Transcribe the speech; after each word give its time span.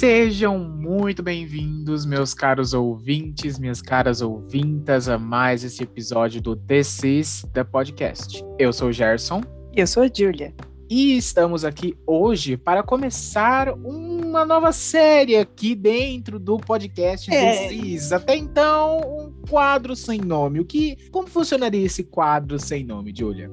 Sejam 0.00 0.58
muito 0.58 1.22
bem-vindos, 1.22 2.06
meus 2.06 2.32
caros 2.32 2.72
ouvintes, 2.72 3.58
minhas 3.58 3.82
caras 3.82 4.22
ouvintas, 4.22 5.10
a 5.10 5.18
mais 5.18 5.62
esse 5.62 5.82
episódio 5.82 6.40
do 6.40 6.56
This 6.56 7.04
is 7.04 7.46
the 7.52 7.62
Podcast. 7.62 8.42
Eu 8.58 8.72
sou 8.72 8.88
o 8.88 8.92
Gerson. 8.94 9.42
E 9.76 9.78
eu 9.78 9.86
sou 9.86 10.02
a 10.02 10.06
Júlia. 10.06 10.54
E 10.88 11.18
estamos 11.18 11.66
aqui 11.66 11.98
hoje 12.06 12.56
para 12.56 12.82
começar 12.82 13.74
uma 13.74 14.46
nova 14.46 14.72
série 14.72 15.36
aqui 15.36 15.74
dentro 15.74 16.38
do 16.38 16.56
podcast 16.56 17.30
É. 17.30 17.68
This 17.68 17.84
is. 17.84 18.12
Até 18.12 18.38
então, 18.38 19.00
um 19.00 19.46
quadro 19.50 19.94
sem 19.94 20.18
nome. 20.18 20.60
O 20.60 20.64
que, 20.64 20.96
como 21.10 21.28
funcionaria 21.28 21.84
esse 21.84 22.04
quadro 22.04 22.58
sem 22.58 22.82
nome, 22.84 23.12
Júlia? 23.14 23.50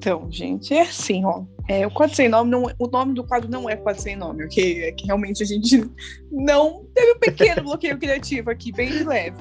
Então, 0.00 0.26
gente, 0.30 0.72
é 0.72 0.80
assim, 0.80 1.26
ó. 1.26 1.42
É, 1.68 1.86
o 1.86 1.90
quadro 1.90 2.16
sem 2.16 2.26
nome, 2.26 2.50
não, 2.50 2.64
o 2.78 2.86
nome 2.86 3.12
do 3.12 3.22
quadro 3.22 3.50
não 3.50 3.68
é 3.68 3.76
quadro 3.76 4.00
sem 4.00 4.16
nome, 4.16 4.46
ok? 4.46 4.84
É 4.84 4.92
que 4.92 5.04
realmente 5.04 5.42
a 5.42 5.46
gente 5.46 5.78
não 6.32 6.86
teve 6.94 7.12
um 7.12 7.18
pequeno 7.18 7.62
bloqueio 7.64 7.98
criativo 7.98 8.50
aqui, 8.50 8.72
bem 8.72 8.88
de 8.88 9.04
leve. 9.04 9.36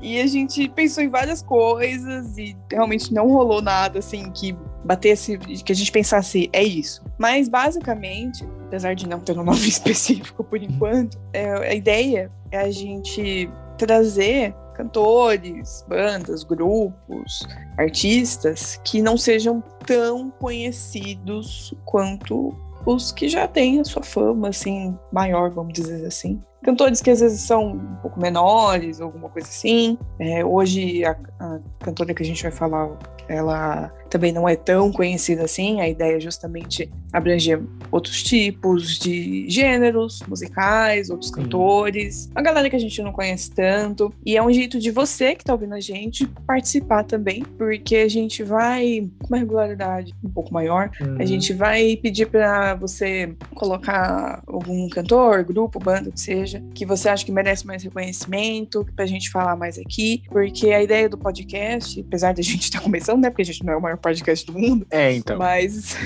E 0.00 0.20
a 0.20 0.26
gente 0.26 0.68
pensou 0.70 1.04
em 1.04 1.08
várias 1.08 1.40
coisas 1.40 2.36
e 2.36 2.56
realmente 2.68 3.14
não 3.14 3.28
rolou 3.28 3.62
nada 3.62 4.00
assim 4.00 4.28
que 4.32 4.56
batesse, 4.84 5.38
que 5.38 5.70
a 5.70 5.74
gente 5.74 5.92
pensasse, 5.92 6.50
é 6.52 6.64
isso. 6.64 7.00
Mas 7.16 7.48
basicamente, 7.48 8.44
apesar 8.66 8.94
de 8.96 9.08
não 9.08 9.20
ter 9.20 9.38
um 9.38 9.44
nome 9.44 9.60
específico 9.68 10.42
por 10.42 10.60
enquanto, 10.60 11.16
é, 11.32 11.70
a 11.70 11.74
ideia 11.74 12.28
é 12.50 12.58
a 12.58 12.72
gente 12.72 13.48
trazer 13.78 14.52
cantores, 14.74 15.84
bandas, 15.88 16.44
grupos, 16.44 17.46
artistas 17.76 18.80
que 18.84 19.00
não 19.02 19.16
sejam 19.16 19.62
tão 19.86 20.30
conhecidos 20.30 21.74
quanto 21.84 22.54
os 22.84 23.12
que 23.12 23.28
já 23.28 23.46
têm 23.46 23.80
a 23.80 23.84
sua 23.84 24.02
fama, 24.02 24.48
assim, 24.48 24.96
maior, 25.12 25.50
vamos 25.50 25.72
dizer 25.72 26.04
assim. 26.04 26.40
Cantores 26.62 27.00
que 27.00 27.10
às 27.10 27.20
vezes 27.20 27.40
são 27.40 27.72
um 27.72 27.96
pouco 27.96 28.20
menores, 28.20 29.00
alguma 29.00 29.28
coisa 29.28 29.48
assim. 29.48 29.98
É, 30.18 30.44
hoje, 30.44 31.04
a, 31.04 31.16
a 31.40 31.58
cantora 31.80 32.14
que 32.14 32.22
a 32.22 32.26
gente 32.26 32.42
vai 32.42 32.52
falar, 32.52 32.90
ela 33.28 33.92
também 34.12 34.30
não 34.30 34.46
é 34.46 34.54
tão 34.54 34.92
conhecida 34.92 35.44
assim. 35.44 35.80
A 35.80 35.88
ideia 35.88 36.18
é 36.18 36.20
justamente 36.20 36.92
abranger 37.10 37.62
outros 37.90 38.22
tipos 38.22 38.98
de 38.98 39.48
gêneros 39.48 40.22
musicais, 40.28 41.08
outros 41.08 41.30
Sim. 41.30 41.36
cantores, 41.36 42.30
a 42.34 42.42
galera 42.42 42.68
que 42.68 42.76
a 42.76 42.78
gente 42.78 43.00
não 43.00 43.10
conhece 43.10 43.50
tanto. 43.50 44.12
E 44.24 44.36
é 44.36 44.42
um 44.42 44.52
jeito 44.52 44.78
de 44.78 44.90
você 44.90 45.34
que 45.34 45.42
tá 45.42 45.54
ouvindo 45.54 45.74
a 45.74 45.80
gente 45.80 46.26
participar 46.46 47.04
também, 47.04 47.42
porque 47.56 47.96
a 47.96 48.08
gente 48.08 48.42
vai 48.42 49.10
com 49.18 49.28
uma 49.28 49.38
regularidade 49.38 50.12
um 50.22 50.28
pouco 50.28 50.52
maior. 50.52 50.90
A 51.18 51.24
gente 51.24 51.54
vai 51.54 51.96
pedir 51.96 52.26
para 52.26 52.74
você 52.74 53.34
colocar 53.54 54.42
algum 54.46 54.88
cantor, 54.90 55.42
grupo, 55.42 55.78
banda, 55.78 56.10
que 56.10 56.20
seja, 56.20 56.62
que 56.74 56.84
você 56.84 57.08
acha 57.08 57.24
que 57.24 57.32
merece 57.32 57.66
mais 57.66 57.82
reconhecimento, 57.82 58.86
pra 58.94 59.06
gente 59.06 59.30
falar 59.30 59.56
mais 59.56 59.78
aqui, 59.78 60.22
porque 60.28 60.70
a 60.70 60.82
ideia 60.82 61.08
do 61.08 61.16
podcast, 61.16 61.98
apesar 62.00 62.34
da 62.34 62.42
gente 62.42 62.64
estar 62.64 62.80
começando, 62.80 63.22
né, 63.22 63.30
porque 63.30 63.42
a 63.42 63.46
gente 63.46 63.64
não 63.64 63.72
é 63.72 63.76
o 63.76 63.80
maior 63.80 64.01
podcast 64.02 64.44
do 64.46 64.52
mundo, 64.58 64.86
É, 64.90 65.12
então. 65.14 65.38
mas 65.38 65.96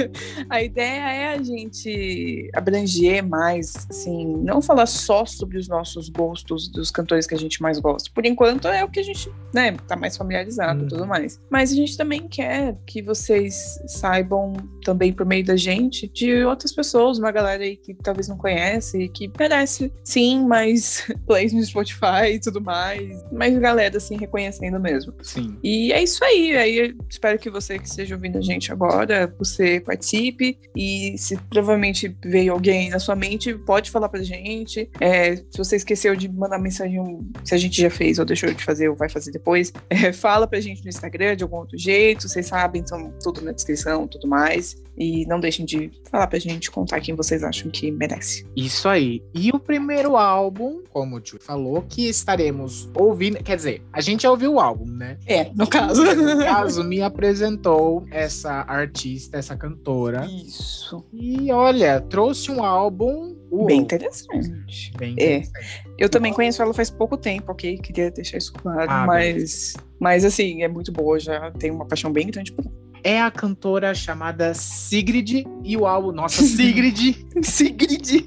a 0.48 0.62
ideia 0.62 1.10
é 1.12 1.28
a 1.34 1.42
gente 1.42 2.50
abranger 2.54 3.26
mais, 3.26 3.74
assim, 3.90 4.26
não 4.26 4.60
falar 4.62 4.86
só 4.86 5.24
sobre 5.24 5.58
os 5.58 5.68
nossos 5.68 6.08
gostos 6.08 6.68
dos 6.68 6.90
cantores 6.90 7.26
que 7.26 7.34
a 7.34 7.38
gente 7.38 7.60
mais 7.62 7.78
gosta. 7.78 8.10
Por 8.14 8.24
enquanto 8.26 8.68
é 8.68 8.84
o 8.84 8.88
que 8.88 9.00
a 9.00 9.02
gente, 9.02 9.30
né, 9.54 9.72
tá 9.88 9.96
mais 9.96 10.16
familiarizado 10.16 10.80
e 10.80 10.82
Uhum. 10.82 10.88
tudo 10.88 11.06
mais. 11.06 11.40
Mas 11.50 11.72
a 11.72 11.74
gente 11.74 11.96
também 11.96 12.28
quer 12.28 12.76
que 12.86 13.00
vocês 13.02 13.78
saibam 13.86 14.52
também 14.84 15.12
por 15.12 15.24
meio 15.26 15.44
da 15.44 15.56
gente 15.56 16.06
de 16.08 16.44
outras 16.44 16.72
pessoas, 16.72 17.18
uma 17.18 17.32
galera 17.32 17.62
aí 17.62 17.76
que 17.76 17.94
talvez 17.94 18.28
não 18.28 18.36
conhece 18.36 19.02
e 19.02 19.08
que 19.08 19.30
merece, 19.38 19.92
sim, 20.04 20.44
mais 20.46 21.06
plays 21.26 21.52
no 21.52 21.62
Spotify 21.64 22.34
e 22.34 22.40
tudo 22.40 22.60
mais. 22.60 23.24
Mais 23.32 23.56
galera, 23.58 23.96
assim, 23.96 24.16
reconhecendo 24.16 24.78
mesmo. 24.78 25.14
Sim. 25.22 25.56
E 25.62 25.92
é 25.92 26.02
isso 26.02 26.22
aí. 26.24 26.56
Aí 26.56 26.76
eu 26.78 26.94
espero 27.08 27.38
que 27.38 27.45
você 27.50 27.78
que 27.78 27.88
esteja 27.88 28.14
ouvindo 28.14 28.38
a 28.38 28.40
gente 28.40 28.72
agora, 28.72 29.32
você 29.38 29.80
participe. 29.80 30.58
E 30.74 31.16
se 31.18 31.36
provavelmente 31.48 32.16
veio 32.24 32.52
alguém 32.52 32.90
na 32.90 32.98
sua 32.98 33.16
mente, 33.16 33.54
pode 33.54 33.90
falar 33.90 34.08
pra 34.08 34.22
gente. 34.22 34.90
É, 35.00 35.36
se 35.36 35.58
você 35.58 35.76
esqueceu 35.76 36.14
de 36.14 36.28
mandar 36.28 36.58
mensagem, 36.58 37.00
se 37.44 37.54
a 37.54 37.58
gente 37.58 37.80
já 37.80 37.90
fez 37.90 38.18
ou 38.18 38.24
deixou 38.24 38.52
de 38.52 38.62
fazer 38.64 38.88
ou 38.88 38.96
vai 38.96 39.08
fazer 39.08 39.30
depois, 39.32 39.72
é, 39.90 40.12
fala 40.12 40.46
pra 40.46 40.60
gente 40.60 40.82
no 40.82 40.88
Instagram 40.88 41.36
de 41.36 41.42
algum 41.42 41.56
outro 41.56 41.78
jeito. 41.78 42.28
Vocês 42.28 42.46
sabem, 42.46 42.80
então 42.80 43.12
tudo 43.22 43.40
na 43.40 43.52
descrição, 43.52 44.06
tudo 44.06 44.26
mais. 44.26 44.76
E 44.96 45.26
não 45.26 45.38
deixem 45.38 45.66
de 45.66 45.90
falar 46.10 46.26
pra 46.26 46.38
gente, 46.38 46.70
contar 46.70 47.00
quem 47.00 47.14
vocês 47.14 47.44
acham 47.44 47.70
que 47.70 47.90
merece. 47.90 48.46
Isso 48.56 48.88
aí. 48.88 49.22
E 49.34 49.50
o 49.50 49.58
primeiro 49.58 50.16
álbum, 50.16 50.82
como 50.90 51.16
o 51.16 51.20
tio 51.20 51.38
falou, 51.38 51.82
que 51.82 52.08
estaremos 52.08 52.88
ouvindo. 52.94 53.36
Quer 53.42 53.56
dizer, 53.56 53.82
a 53.92 54.00
já 54.00 54.06
gente 54.06 54.26
ouviu 54.26 54.54
o 54.54 54.60
álbum, 54.60 54.86
né? 54.86 55.18
É, 55.26 55.50
no 55.54 55.66
caso. 55.66 56.02
No 56.02 56.38
caso, 56.38 56.82
me 56.82 57.02
apresentou 57.36 58.04
essa 58.10 58.64
artista, 58.66 59.36
essa 59.36 59.56
cantora. 59.56 60.26
Isso. 60.26 61.04
E 61.12 61.50
olha, 61.52 62.00
trouxe 62.00 62.50
um 62.50 62.64
álbum. 62.64 63.36
uou, 63.50 63.66
Bem 63.66 63.80
interessante. 63.80 64.92
bem 64.98 65.14
É. 65.18 65.36
interessante. 65.38 65.84
Eu 65.98 66.08
também 66.08 66.32
conheço 66.32 66.62
ela 66.62 66.72
faz 66.74 66.90
pouco 66.90 67.16
tempo, 67.16 67.52
ok? 67.52 67.78
Queria 67.78 68.10
deixar 68.10 68.38
isso 68.38 68.52
claro, 68.54 68.90
Ah, 68.90 69.06
mas. 69.06 69.74
Mas 70.00 70.24
assim, 70.24 70.62
é 70.62 70.68
muito 70.68 70.92
boa, 70.92 71.18
já 71.18 71.50
tenho 71.52 71.74
uma 71.74 71.86
paixão 71.86 72.12
bem 72.12 72.26
grande 72.26 72.52
por 72.52 72.64
ela. 72.64 72.76
É 73.04 73.20
a 73.20 73.30
cantora 73.30 73.94
chamada 73.94 74.52
Sigrid 74.52 75.44
e 75.62 75.76
o 75.76 75.86
álbum. 75.86 76.10
Nossa, 76.10 76.42
Sigrid! 76.42 77.14
Sigrid. 77.40 78.24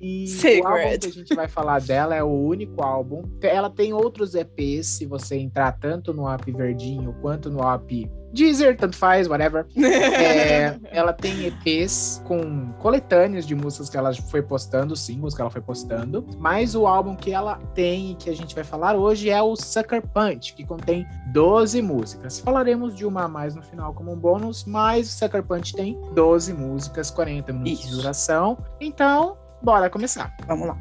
E 0.00 0.26
Sigrid. 0.26 0.62
o 0.64 0.66
álbum 0.66 0.98
que 0.98 1.06
a 1.06 1.12
gente 1.12 1.34
vai 1.34 1.46
falar 1.46 1.80
dela 1.80 2.16
é 2.16 2.22
o 2.22 2.26
único 2.26 2.82
álbum. 2.82 3.22
Ela 3.40 3.70
tem 3.70 3.92
outros 3.92 4.34
EPs, 4.34 4.86
se 4.88 5.06
você 5.06 5.36
entrar 5.36 5.70
tanto 5.78 6.12
no 6.12 6.28
app 6.28 6.50
verdinho 6.50 7.14
quanto 7.22 7.48
no 7.50 7.60
app 7.62 8.10
Deezer, 8.32 8.76
tanto 8.76 8.96
faz, 8.96 9.28
whatever. 9.28 9.66
É, 10.20 10.78
ela 10.90 11.12
tem 11.12 11.46
EPs 11.46 12.22
com 12.26 12.72
coletâneas 12.78 13.46
de 13.46 13.54
músicas 13.54 13.88
que 13.88 13.96
ela 13.96 14.12
foi 14.14 14.42
postando, 14.42 14.94
singles 14.94 15.34
que 15.34 15.40
ela 15.40 15.50
foi 15.50 15.60
postando. 15.60 16.26
Mas 16.38 16.74
o 16.74 16.86
álbum 16.86 17.14
que 17.14 17.32
ela 17.32 17.56
tem 17.74 18.12
e 18.12 18.14
que 18.14 18.30
a 18.30 18.36
gente 18.36 18.54
vai 18.54 18.64
falar 18.64 18.96
hoje 18.96 19.30
é 19.30 19.40
o 19.42 19.56
Sucker 19.56 20.02
Punch, 20.06 20.54
que 20.54 20.64
contém 20.64 21.06
12 21.32 21.82
músicas. 21.82 22.38
Falaremos 22.40 22.94
de 22.94 23.04
uma 23.04 23.24
a 23.24 23.28
mais 23.28 23.54
no 23.54 23.62
final 23.62 23.92
como 23.94 24.12
um 24.12 24.16
bônus, 24.16 24.64
mas 24.64 25.08
o 25.08 25.18
Sucker 25.18 25.42
Punch 25.42 25.74
tem 25.74 26.00
12 26.12 26.52
músicas, 26.52 27.10
40 27.10 27.52
minutos 27.52 27.80
de 27.80 27.86
Isso. 27.86 27.96
duração. 27.96 28.58
Então, 28.80 29.36
bora 29.62 29.90
começar. 29.90 30.34
Vamos 30.46 30.68
lá. 30.68 30.78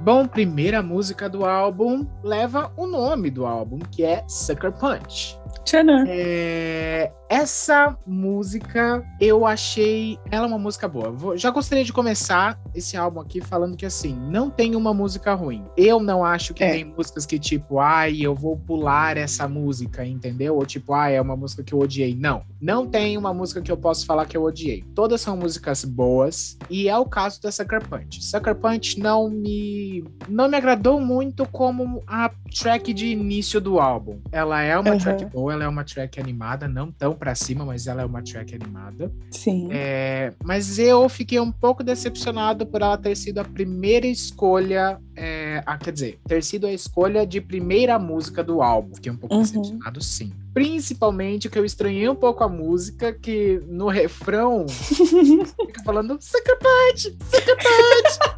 Bom, 0.00 0.26
primeira 0.26 0.82
música 0.82 1.28
do 1.28 1.44
álbum 1.44 2.04
leva 2.24 2.72
o 2.76 2.88
nome 2.88 3.30
do 3.30 3.46
álbum, 3.46 3.78
que 3.78 4.02
é 4.02 4.24
Sucker 4.26 4.72
Punch. 4.72 5.38
Tcharam. 5.64 6.04
É, 6.08 7.12
essa 7.28 7.96
música 8.06 9.02
eu 9.20 9.46
achei 9.46 10.18
ela 10.30 10.46
uma 10.46 10.58
música 10.58 10.86
boa. 10.88 11.10
Vou- 11.10 11.36
já 11.36 11.50
gostaria 11.50 11.84
de 11.84 11.92
começar 11.92 12.58
esse 12.74 12.96
álbum 12.96 13.20
aqui 13.20 13.40
falando 13.40 13.76
que 13.76 13.86
assim, 13.86 14.14
não 14.28 14.50
tem 14.50 14.74
uma 14.76 14.92
música 14.92 15.32
ruim. 15.34 15.64
Eu 15.76 16.00
não 16.00 16.24
acho 16.24 16.52
que 16.52 16.62
É. 16.64 16.72
tem 16.72 16.84
músicas 16.84 17.24
que 17.24 17.38
tipo, 17.38 17.78
ai, 17.78 18.18
eu 18.20 18.34
vou 18.34 18.56
pular 18.56 19.16
essa 19.16 19.46
música, 19.48 20.04
entendeu? 20.04 20.56
Ou 20.56 20.66
tipo, 20.66 20.92
ai, 20.92 21.16
é 21.16 21.20
uma 21.20 21.36
música 21.36 21.62
que 21.62 21.72
eu 21.72 21.78
odiei. 21.78 22.14
Não, 22.14 22.42
não 22.60 22.86
tem 22.86 23.16
uma 23.16 23.32
música 23.32 23.62
que 23.62 23.70
eu 23.72 23.76
posso 23.76 24.04
falar 24.04 24.26
que 24.26 24.36
eu 24.36 24.42
odiei. 24.42 24.82
Todas 24.94 25.20
são 25.20 25.36
músicas 25.36 25.84
boas 25.84 26.58
e 26.68 26.88
é 26.88 26.98
o 26.98 27.06
caso 27.06 27.40
da 27.40 27.50
Sucker 27.52 27.86
Punch. 27.88 28.22
Sucker 28.22 28.54
Punch 28.54 28.98
não 28.98 29.30
me 29.30 30.04
não 30.28 30.48
me 30.48 30.56
agradou 30.56 31.00
muito 31.00 31.46
como 31.46 32.02
a 32.06 32.30
track 32.60 32.92
de 32.92 33.06
início 33.08 33.60
do 33.60 33.78
álbum. 33.80 34.20
Ela 34.30 34.60
é 34.62 34.78
uma 34.78 34.90
Uhum. 34.92 34.98
track 34.98 35.24
boa, 35.26 35.41
ela 35.50 35.64
é 35.64 35.68
uma 35.68 35.84
track 35.84 36.20
animada, 36.20 36.66
não 36.68 36.90
tão 36.90 37.14
pra 37.14 37.34
cima, 37.34 37.64
mas 37.64 37.86
ela 37.86 38.02
é 38.02 38.04
uma 38.04 38.22
track 38.22 38.54
animada. 38.54 39.12
Sim. 39.30 39.68
É, 39.70 40.32
mas 40.44 40.78
eu 40.78 41.08
fiquei 41.08 41.38
um 41.40 41.50
pouco 41.52 41.82
decepcionado 41.82 42.66
por 42.66 42.82
ela 42.82 42.96
ter 42.98 43.16
sido 43.16 43.38
a 43.38 43.44
primeira 43.44 44.06
escolha. 44.06 44.98
é, 45.16 45.62
ah, 45.66 45.76
quer 45.76 45.92
dizer, 45.92 46.18
ter 46.26 46.42
sido 46.42 46.66
a 46.66 46.72
escolha 46.72 47.26
de 47.26 47.40
primeira 47.40 47.98
música 47.98 48.42
do 48.42 48.62
álbum. 48.62 48.94
Fiquei 48.94 49.12
um 49.12 49.16
pouco 49.16 49.34
Uhum. 49.34 49.42
decepcionado, 49.42 50.02
sim. 50.02 50.32
Principalmente 50.54 51.48
que 51.48 51.58
eu 51.58 51.64
estranhei 51.64 52.08
um 52.08 52.14
pouco 52.14 52.44
a 52.44 52.48
música, 52.48 53.12
que 53.12 53.60
no 53.66 53.88
refrão 53.88 54.66
fica 54.68 55.82
falando 55.84 56.18
Sucker 56.20 56.58
Punch. 56.60 57.16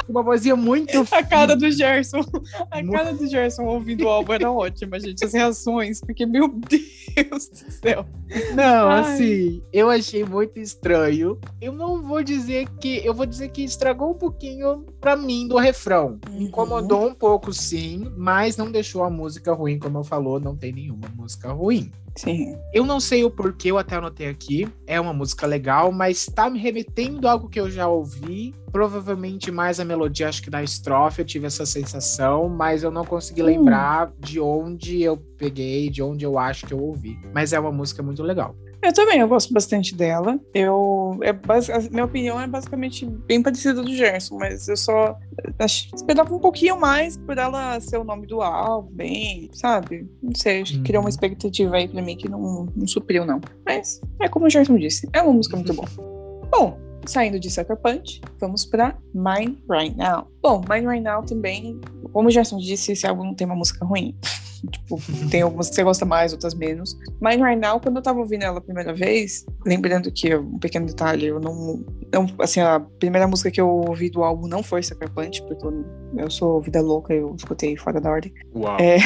Uma 0.08 0.22
vozinha 0.22 0.54
muito 0.54 1.06
A 1.10 1.22
cara 1.22 1.56
do 1.56 1.70
Gerson. 1.70 2.20
A 2.70 2.82
Mu- 2.82 2.92
cara 2.92 3.12
do 3.12 3.26
Gerson 3.26 3.64
ouvindo 3.64 4.04
o 4.04 4.08
álbum 4.08 4.32
era 4.32 4.50
ótima, 4.52 5.00
gente. 5.00 5.24
As 5.24 5.32
reações, 5.32 6.00
porque, 6.00 6.24
meu 6.24 6.48
Deus 7.14 7.48
do 7.48 7.70
céu. 7.72 8.06
Não, 8.54 8.88
Ai. 8.88 9.00
assim, 9.00 9.62
eu 9.72 9.90
achei 9.90 10.24
muito 10.24 10.58
estranho. 10.60 11.38
Eu 11.60 11.72
não 11.72 12.02
vou 12.02 12.22
dizer 12.22 12.68
que. 12.80 13.04
Eu 13.04 13.14
vou 13.14 13.26
dizer 13.26 13.48
que 13.48 13.62
estragou 13.64 14.10
um 14.10 14.18
pouquinho 14.18 14.84
pra 15.00 15.16
mim 15.16 15.48
do 15.48 15.56
refrão. 15.56 16.18
Uhum. 16.28 16.42
Incomodou 16.42 17.06
um 17.08 17.14
pouco, 17.14 17.52
sim, 17.52 18.10
mas 18.16 18.56
não 18.56 18.70
deixou 18.70 19.02
a 19.04 19.10
música 19.10 19.52
ruim, 19.52 19.78
como 19.78 19.98
eu 19.98 20.04
falou, 20.04 20.38
não 20.38 20.56
tem 20.56 20.72
nenhuma 20.72 21.08
música 21.16 21.50
ruim. 21.52 21.90
Sim. 22.16 22.56
Eu 22.72 22.84
não 22.86 23.00
sei 23.00 23.24
o 23.24 23.30
porquê, 23.30 23.70
eu 23.70 23.78
até 23.78 23.96
anotei 23.96 24.28
aqui. 24.28 24.68
É 24.86 25.00
uma 25.00 25.12
música 25.12 25.46
legal, 25.46 25.90
mas 25.90 26.26
tá 26.26 26.48
me 26.48 26.58
remetendo 26.58 27.26
a 27.26 27.32
algo 27.32 27.48
que 27.48 27.60
eu 27.60 27.68
já 27.68 27.88
ouvi. 27.88 28.54
Provavelmente 28.70 29.50
mais 29.52 29.78
a 29.80 29.84
melodia, 29.84 30.28
acho 30.28 30.42
que 30.42 30.50
da 30.50 30.62
estrofe 30.62 31.20
eu 31.22 31.24
tive 31.24 31.46
essa 31.46 31.64
sensação, 31.64 32.48
mas 32.48 32.82
eu 32.82 32.90
não 32.90 33.04
consegui 33.04 33.42
Hum. 33.42 33.46
lembrar 33.46 34.12
de 34.18 34.40
onde 34.40 35.02
eu 35.02 35.16
peguei, 35.38 35.88
de 35.90 36.02
onde 36.02 36.24
eu 36.24 36.38
acho 36.38 36.66
que 36.66 36.74
eu 36.74 36.78
ouvi. 36.80 37.18
Mas 37.32 37.52
é 37.52 37.58
uma 37.58 37.72
música 37.72 38.02
muito 38.02 38.22
legal. 38.22 38.54
Eu 38.84 38.92
também, 38.92 39.18
eu 39.18 39.26
gosto 39.28 39.52
bastante 39.52 39.94
dela. 39.94 40.38
Eu, 40.52 41.18
é 41.22 41.30
a 41.30 41.90
minha 41.90 42.04
opinião 42.04 42.38
é 42.38 42.46
basicamente 42.46 43.06
bem 43.06 43.42
parecida 43.42 43.82
do 43.82 43.94
Gerson, 43.94 44.36
mas 44.38 44.68
eu 44.68 44.76
só 44.76 45.16
ach- 45.58 45.88
esperava 45.94 46.34
um 46.34 46.38
pouquinho 46.38 46.78
mais 46.78 47.16
por 47.16 47.38
ela 47.38 47.80
ser 47.80 47.96
o 47.98 48.04
nome 48.04 48.26
do 48.26 48.42
álbum, 48.42 48.90
bem, 48.92 49.48
sabe? 49.54 50.06
Não 50.22 50.32
sei, 50.34 50.60
acho 50.62 50.74
que 50.74 50.82
criou 50.82 51.00
uma 51.02 51.06
Uhum. 51.06 51.08
expectativa 51.08 51.76
aí 51.76 51.88
pra 51.88 52.02
mim 52.02 52.16
que 52.16 52.28
não, 52.28 52.66
não 52.76 52.86
supriu, 52.86 53.24
não. 53.24 53.40
Mas 53.64 54.00
é 54.20 54.28
como 54.28 54.44
o 54.46 54.50
Gerson 54.50 54.76
disse, 54.76 55.08
é 55.14 55.22
uma 55.22 55.32
música 55.32 55.56
muito 55.56 55.72
boa. 55.72 55.88
Bom, 56.50 56.78
saindo 57.06 57.40
de 57.40 57.50
Sucker 57.50 57.76
Punch, 57.78 58.20
vamos 58.38 58.64
pra 58.66 58.96
Mine 59.14 59.58
Right 59.70 59.96
Now. 59.96 60.28
Bom, 60.42 60.60
Mine 60.68 60.86
Right 60.86 61.02
Now 61.02 61.22
também, 61.22 61.80
como 62.12 62.28
o 62.28 62.30
Gerson 62.30 62.58
disse, 62.58 62.92
esse 62.92 63.06
álbum 63.06 63.24
não 63.24 63.34
tem 63.34 63.46
uma 63.46 63.56
música 63.56 63.84
ruim. 63.84 64.14
Tipo, 64.66 65.00
tem 65.30 65.42
algumas 65.42 65.68
que 65.68 65.74
você 65.74 65.82
gosta 65.82 66.04
mais, 66.04 66.32
outras 66.32 66.54
menos. 66.54 66.96
Mine 67.20 67.42
Right 67.42 67.60
Now, 67.60 67.80
quando 67.80 67.96
eu 67.96 68.02
tava 68.02 68.18
ouvindo 68.18 68.42
ela 68.42 68.58
a 68.58 68.60
primeira 68.60 68.92
vez, 68.92 69.44
lembrando 69.64 70.10
que, 70.12 70.34
um 70.34 70.58
pequeno 70.58 70.86
detalhe, 70.86 71.26
eu 71.26 71.40
não, 71.40 71.84
não. 72.12 72.26
Assim, 72.40 72.60
a 72.60 72.80
primeira 72.98 73.26
música 73.26 73.50
que 73.50 73.60
eu 73.60 73.68
ouvi 73.68 74.10
do 74.10 74.22
álbum 74.22 74.46
não 74.46 74.62
foi 74.62 74.82
Sucker 74.82 75.10
Punch, 75.10 75.42
porque 75.42 75.66
eu, 75.66 75.84
eu 76.16 76.30
sou 76.30 76.60
vida 76.60 76.80
louca, 76.80 77.12
eu 77.14 77.34
escutei 77.36 77.76
fora 77.76 78.00
da 78.00 78.10
ordem. 78.10 78.32
Uau. 78.54 78.76
É, 78.78 78.98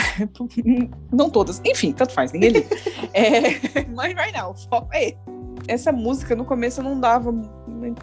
não 1.13 1.31
todas. 1.31 1.61
Enfim, 1.65 1.93
tanto 1.93 2.13
faz, 2.13 2.33
ninguém 2.33 2.51
liga. 2.51 2.69
é, 3.15 3.85
mas 3.95 4.15
right 4.15 4.37
now, 4.37 4.55
foco 4.69 4.89
é 4.93 5.09
esse. 5.09 5.39
Essa 5.67 5.93
música, 5.93 6.35
no 6.35 6.47
começo, 6.47 6.81
eu 6.81 6.85
não 6.85 6.99
dava, 6.99 7.31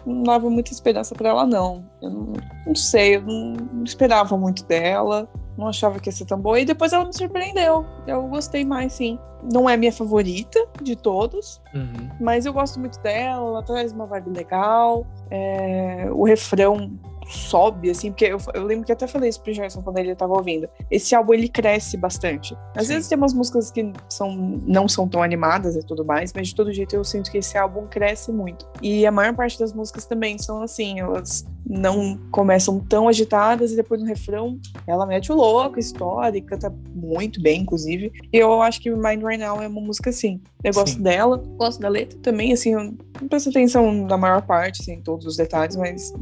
não 0.06 0.22
dava 0.22 0.48
muita 0.48 0.72
esperança 0.72 1.14
pra 1.14 1.30
ela, 1.30 1.44
não. 1.44 1.84
Eu 2.00 2.10
não, 2.10 2.32
não 2.66 2.74
sei, 2.76 3.16
eu 3.16 3.22
não, 3.22 3.54
não 3.72 3.84
esperava 3.84 4.36
muito 4.36 4.64
dela. 4.64 5.28
Não 5.56 5.68
achava 5.68 5.98
que 5.98 6.08
ia 6.08 6.12
ser 6.12 6.24
tão 6.26 6.38
boa. 6.38 6.60
E 6.60 6.64
depois 6.64 6.92
ela 6.92 7.04
me 7.04 7.12
surpreendeu. 7.16 7.84
Eu 8.06 8.22
gostei 8.28 8.64
mais, 8.64 8.92
sim. 8.92 9.18
Não 9.52 9.68
é 9.68 9.76
minha 9.76 9.92
favorita 9.92 10.66
de 10.82 10.96
todos, 10.96 11.60
Uhum. 11.74 12.08
mas 12.20 12.44
eu 12.46 12.52
gosto 12.52 12.78
muito 12.80 12.98
dela. 13.00 13.46
Ela 13.48 13.62
traz 13.62 13.92
uma 13.92 14.06
vibe 14.06 14.30
legal. 14.30 15.06
é, 15.30 16.08
o 16.12 16.24
refrão 16.24 16.90
sobe, 17.28 17.90
assim, 17.90 18.10
porque 18.10 18.26
eu, 18.26 18.38
eu 18.54 18.64
lembro 18.64 18.84
que 18.84 18.92
até 18.92 19.06
falei 19.06 19.28
isso 19.28 19.40
pro 19.40 19.52
Gerson 19.52 19.82
quando 19.82 19.98
ele 19.98 20.14
tava 20.14 20.32
ouvindo. 20.32 20.68
Esse 20.90 21.14
álbum 21.14 21.34
ele 21.34 21.48
cresce 21.48 21.96
bastante. 21.96 22.56
Às 22.74 22.86
Sim. 22.86 22.94
vezes 22.94 23.08
tem 23.08 23.18
umas 23.18 23.34
músicas 23.34 23.70
que 23.70 23.92
são, 24.08 24.34
não 24.66 24.88
são 24.88 25.08
tão 25.08 25.22
animadas 25.22 25.76
e 25.76 25.84
tudo 25.84 26.04
mais, 26.04 26.32
mas 26.32 26.48
de 26.48 26.54
todo 26.54 26.72
jeito 26.72 26.94
eu 26.94 27.04
sinto 27.04 27.30
que 27.30 27.38
esse 27.38 27.58
álbum 27.58 27.86
cresce 27.86 28.32
muito. 28.32 28.66
E 28.80 29.06
a 29.06 29.10
maior 29.10 29.34
parte 29.34 29.58
das 29.58 29.72
músicas 29.72 30.06
também 30.06 30.38
são 30.38 30.62
assim, 30.62 31.00
elas 31.00 31.44
não 31.68 32.16
começam 32.30 32.78
tão 32.78 33.08
agitadas 33.08 33.72
e 33.72 33.76
depois 33.76 34.00
no 34.00 34.06
refrão 34.06 34.58
ela 34.86 35.04
mete 35.04 35.32
o 35.32 35.34
louco, 35.34 35.78
estoura 35.78 36.36
e 36.36 36.40
canta 36.40 36.72
muito 36.94 37.40
bem, 37.40 37.62
inclusive. 37.62 38.12
E 38.32 38.38
eu 38.38 38.62
acho 38.62 38.80
que 38.80 38.90
Mind 38.90 39.22
Right 39.22 39.38
Now 39.38 39.60
é 39.60 39.66
uma 39.66 39.80
música 39.80 40.10
assim. 40.10 40.40
Eu 40.62 40.72
gosto 40.72 40.96
Sim. 40.96 41.02
dela, 41.02 41.36
gosto 41.56 41.80
da 41.80 41.88
letra 41.88 42.18
também, 42.20 42.52
assim, 42.52 42.72
eu 42.72 42.84
não 43.20 43.28
presto 43.28 43.50
atenção 43.50 43.92
na 43.92 44.16
maior 44.16 44.42
parte, 44.42 44.82
assim, 44.82 44.94
em 44.94 45.00
todos 45.00 45.26
os 45.26 45.36
detalhes, 45.36 45.76
mas 45.76 46.12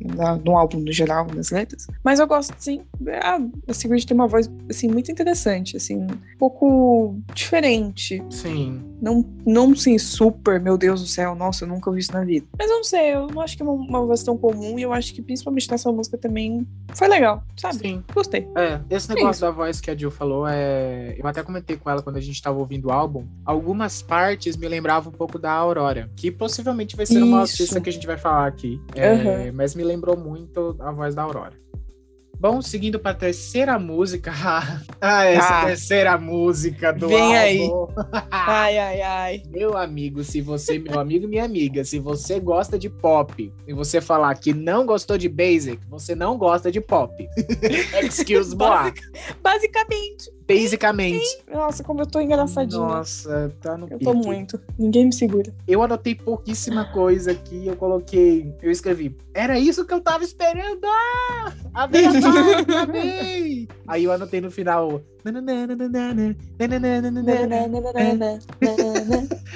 na- 0.00 0.36
no 0.36 0.56
álbum 0.56 0.80
no 0.80 0.92
geral, 0.92 1.26
nas 1.34 1.50
letras. 1.50 1.86
Mas 2.04 2.18
eu 2.18 2.26
gosto, 2.26 2.54
sim. 2.58 2.80
A, 3.22 3.38
a 3.68 3.74
Sigrid 3.74 4.04
tem 4.06 4.14
uma 4.14 4.26
voz, 4.26 4.50
assim, 4.68 4.88
muito 4.88 5.10
interessante, 5.10 5.76
assim, 5.76 5.98
um 5.98 6.08
pouco 6.38 7.16
diferente. 7.34 8.22
Sim. 8.30 8.82
Não, 9.00 9.24
não 9.46 9.74
sim, 9.74 9.98
super, 9.98 10.60
meu 10.60 10.76
Deus 10.76 11.00
do 11.00 11.06
céu, 11.06 11.34
nossa, 11.34 11.64
eu 11.64 11.68
nunca 11.68 11.88
ouvi 11.88 12.00
isso 12.00 12.12
na 12.12 12.22
vida. 12.22 12.46
Mas 12.58 12.68
eu 12.70 12.76
não 12.76 12.84
sei, 12.84 13.14
eu 13.14 13.26
não 13.28 13.40
acho 13.40 13.56
que 13.56 13.62
é 13.62 13.66
uma, 13.66 13.72
uma 13.72 14.06
voz 14.06 14.22
tão 14.22 14.36
comum 14.36 14.78
e 14.78 14.82
eu 14.82 14.92
acho 14.92 15.14
que 15.14 15.22
principalmente 15.22 15.70
nessa 15.70 15.90
música 15.90 16.18
também 16.18 16.66
foi 16.94 17.08
legal, 17.08 17.42
sabe? 17.56 17.78
Sim. 17.78 18.04
Gostei. 18.12 18.46
É, 18.56 18.80
esse 18.90 19.08
negócio 19.08 19.30
isso. 19.30 19.40
da 19.40 19.50
voz 19.50 19.80
que 19.80 19.90
a 19.90 19.96
Jill 19.96 20.10
falou 20.10 20.46
é. 20.46 21.14
Eu 21.18 21.26
até 21.26 21.42
comentei 21.42 21.76
com 21.76 21.88
ela 21.90 22.02
quando 22.02 22.16
a 22.16 22.20
gente 22.20 22.40
tava 22.42 22.58
ouvindo 22.58 22.88
o 22.88 22.92
álbum. 22.92 23.24
Algumas 23.44 24.02
partes 24.02 24.56
me 24.56 24.68
lembravam 24.68 25.12
um 25.12 25.16
pouco 25.16 25.38
da 25.38 25.50
Aurora, 25.52 26.10
que 26.16 26.30
possivelmente 26.30 26.94
vai 26.96 27.06
ser 27.06 27.22
uma 27.22 27.42
Isso. 27.44 27.52
artista 27.52 27.80
que 27.80 27.88
a 27.88 27.92
gente 27.92 28.06
vai 28.06 28.16
falar 28.18 28.46
aqui. 28.46 28.80
É, 28.94 29.12
Aham. 29.12 29.52
Mas 29.54 29.74
me 29.74 29.82
lembrou 29.90 30.16
muito 30.16 30.76
a 30.80 30.92
voz 30.92 31.14
da 31.14 31.22
Aurora. 31.22 31.52
Bom, 32.38 32.62
seguindo 32.62 32.98
para 32.98 33.10
a 33.10 33.14
terceira 33.14 33.78
música. 33.78 34.32
ah, 34.98 35.24
essa 35.26 35.60
Ah. 35.60 35.64
terceira 35.66 36.16
música 36.16 36.90
do 36.90 37.08
Vem 37.08 37.36
aí. 37.36 37.60
álbum. 37.68 37.92
Ai, 38.30 38.78
ai, 38.78 39.02
ai. 39.02 39.42
Meu 39.50 39.76
amigo, 39.76 40.24
se 40.24 40.40
você, 40.40 40.78
meu 40.78 40.98
amigo 40.98 41.26
e 41.26 41.28
minha 41.28 41.44
amiga, 41.44 41.84
se 41.84 41.98
você 41.98 42.40
gosta 42.40 42.78
de 42.78 42.88
pop 42.88 43.52
e 43.68 43.74
você 43.74 44.00
falar 44.00 44.34
que 44.36 44.54
não 44.54 44.86
gostou 44.86 45.18
de 45.18 45.28
Basic, 45.28 45.78
você 45.90 46.14
não 46.14 46.38
gosta 46.38 46.72
de 46.72 46.80
pop. 46.80 47.12
Excuse 48.02 48.52
me. 48.52 48.56
Basic- 48.56 49.02
Basicamente. 49.42 50.30
Basicamente. 50.54 51.42
Nossa, 51.50 51.84
como 51.84 52.00
eu 52.00 52.06
tô 52.06 52.20
engraçadinha. 52.20 52.80
Nossa, 52.80 53.52
tá 53.60 53.76
no 53.76 53.86
eu 53.86 53.98
pique. 53.98 54.04
tô 54.04 54.14
muito. 54.14 54.60
Ninguém 54.78 55.06
me 55.06 55.12
segura. 55.12 55.52
Eu 55.66 55.82
anotei 55.82 56.14
pouquíssima 56.14 56.84
coisa 56.86 57.32
aqui, 57.32 57.66
eu 57.66 57.76
coloquei, 57.76 58.54
eu 58.62 58.70
escrevi, 58.70 59.16
era 59.32 59.58
isso 59.58 59.84
que 59.84 59.94
eu 59.94 60.00
tava 60.00 60.24
esperando! 60.24 60.80
Ah! 60.84 61.52
A 61.72 61.86
verdade, 61.86 62.26
amei! 62.76 63.68
Aí 63.86 64.04
eu 64.04 64.12
anotei 64.12 64.40
no 64.40 64.50
final, 64.50 65.00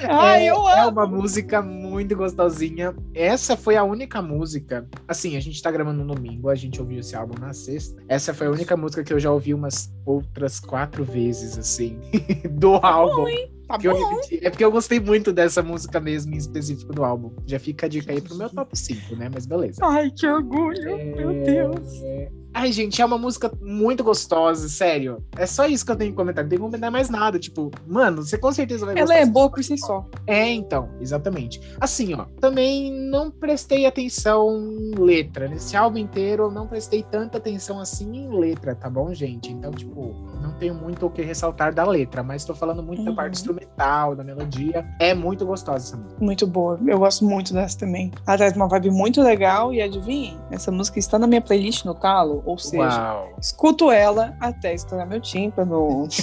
Ai, 0.08 0.48
é, 0.48 0.50
eu 0.50 0.68
é 0.68 0.80
amo. 0.80 0.90
uma 0.90 1.06
música 1.06 1.62
muito 1.62 2.16
gostosinha. 2.16 2.94
Essa 3.14 3.56
foi 3.56 3.76
a 3.76 3.84
única 3.84 4.20
música. 4.20 4.86
Assim, 5.08 5.36
a 5.36 5.40
gente 5.40 5.62
tá 5.62 5.70
gravando 5.70 6.04
no 6.04 6.14
domingo, 6.14 6.48
a 6.48 6.54
gente 6.54 6.80
ouviu 6.80 7.00
esse 7.00 7.16
álbum 7.16 7.38
na 7.38 7.52
sexta. 7.52 8.02
Essa 8.08 8.34
foi 8.34 8.46
a 8.46 8.50
única 8.50 8.76
música 8.76 9.02
que 9.02 9.12
eu 9.12 9.20
já 9.20 9.30
ouvi 9.30 9.54
umas 9.54 9.92
outras 10.04 10.60
quatro 10.60 11.04
vezes, 11.04 11.58
assim, 11.58 11.98
do 12.50 12.74
álbum. 12.74 13.24
Tá 13.66 13.78
Que 13.78 13.88
eu 13.88 13.94
bom. 13.94 14.08
repeti. 14.16 14.40
É 14.46 14.50
porque 14.50 14.64
eu 14.64 14.70
gostei 14.70 15.00
muito 15.00 15.32
dessa 15.32 15.62
música 15.62 15.98
mesmo, 16.00 16.34
em 16.34 16.38
específico 16.38 16.92
do 16.92 17.04
álbum. 17.04 17.32
Já 17.46 17.58
fica 17.58 17.86
a 17.86 17.88
dica 17.88 18.12
aí 18.12 18.20
pro 18.20 18.36
meu 18.36 18.50
top 18.50 18.76
5, 18.78 19.16
né? 19.16 19.30
Mas 19.32 19.46
beleza. 19.46 19.80
Ai, 19.84 20.10
que 20.10 20.26
orgulho. 20.26 20.96
Meu 21.16 21.42
Deus. 21.44 22.02
É... 22.02 22.28
Ai, 22.56 22.70
gente, 22.70 23.02
é 23.02 23.04
uma 23.04 23.18
música 23.18 23.50
muito 23.60 24.04
gostosa, 24.04 24.68
sério. 24.68 25.24
É 25.36 25.44
só 25.44 25.66
isso 25.66 25.84
que 25.84 25.90
eu 25.90 25.96
tenho 25.96 26.12
que 26.12 26.16
comentar. 26.16 26.44
Não 26.44 26.48
tem 26.48 26.56
que 26.58 26.64
comentar 26.64 26.88
mais 26.90 27.10
nada. 27.10 27.36
Tipo, 27.36 27.68
mano, 27.84 28.22
você 28.22 28.38
com 28.38 28.52
certeza 28.52 28.86
vai 28.86 28.94
Ela 28.94 29.06
gostar. 29.06 29.20
é 29.20 29.26
boa 29.26 29.50
por 29.50 29.64
si 29.64 29.76
só. 29.76 30.08
É, 30.24 30.48
então, 30.52 30.88
exatamente. 31.00 31.60
Assim, 31.80 32.14
ó, 32.14 32.26
também 32.40 32.92
não 33.10 33.28
prestei 33.28 33.86
atenção 33.86 34.56
em 34.56 34.94
letra. 34.94 35.48
Nesse 35.48 35.76
álbum 35.76 35.98
inteiro, 35.98 36.44
eu 36.44 36.50
não 36.52 36.68
prestei 36.68 37.02
tanta 37.02 37.38
atenção 37.38 37.80
assim 37.80 38.14
em 38.14 38.38
letra, 38.38 38.72
tá 38.76 38.88
bom, 38.88 39.12
gente? 39.12 39.50
Então, 39.50 39.72
tipo, 39.72 40.14
tenho 40.54 40.74
muito 40.74 41.06
o 41.06 41.10
que 41.10 41.22
ressaltar 41.22 41.74
da 41.74 41.84
letra, 41.84 42.22
mas 42.22 42.44
tô 42.44 42.54
falando 42.54 42.82
muito 42.82 43.02
da 43.04 43.10
Uhum. 43.10 43.16
parte 43.16 43.34
instrumental, 43.34 44.14
da 44.16 44.24
melodia. 44.24 44.86
É 45.00 45.14
muito 45.14 45.44
gostosa 45.46 45.78
essa 45.88 45.96
música. 45.96 46.24
Muito 46.24 46.46
boa. 46.46 46.78
Eu 46.86 46.98
gosto 46.98 47.24
muito 47.24 47.52
dessa 47.52 47.78
também. 47.78 48.10
Ela 48.26 48.36
traz 48.36 48.54
uma 48.56 48.68
vibe 48.68 48.90
muito 48.90 49.22
legal 49.22 49.72
e 49.72 49.80
adivinhe, 49.82 50.38
essa 50.50 50.70
música 50.70 50.98
está 50.98 51.18
na 51.18 51.26
minha 51.26 51.40
playlist 51.40 51.84
no 51.84 51.94
talo, 51.94 52.42
ou 52.46 52.58
seja, 52.58 52.82
Uau. 53.12 53.34
escuto 53.40 53.90
ela 53.90 54.36
até 54.40 54.74
estourar 54.74 55.06
meu 55.06 55.20
tímpano. 55.20 56.08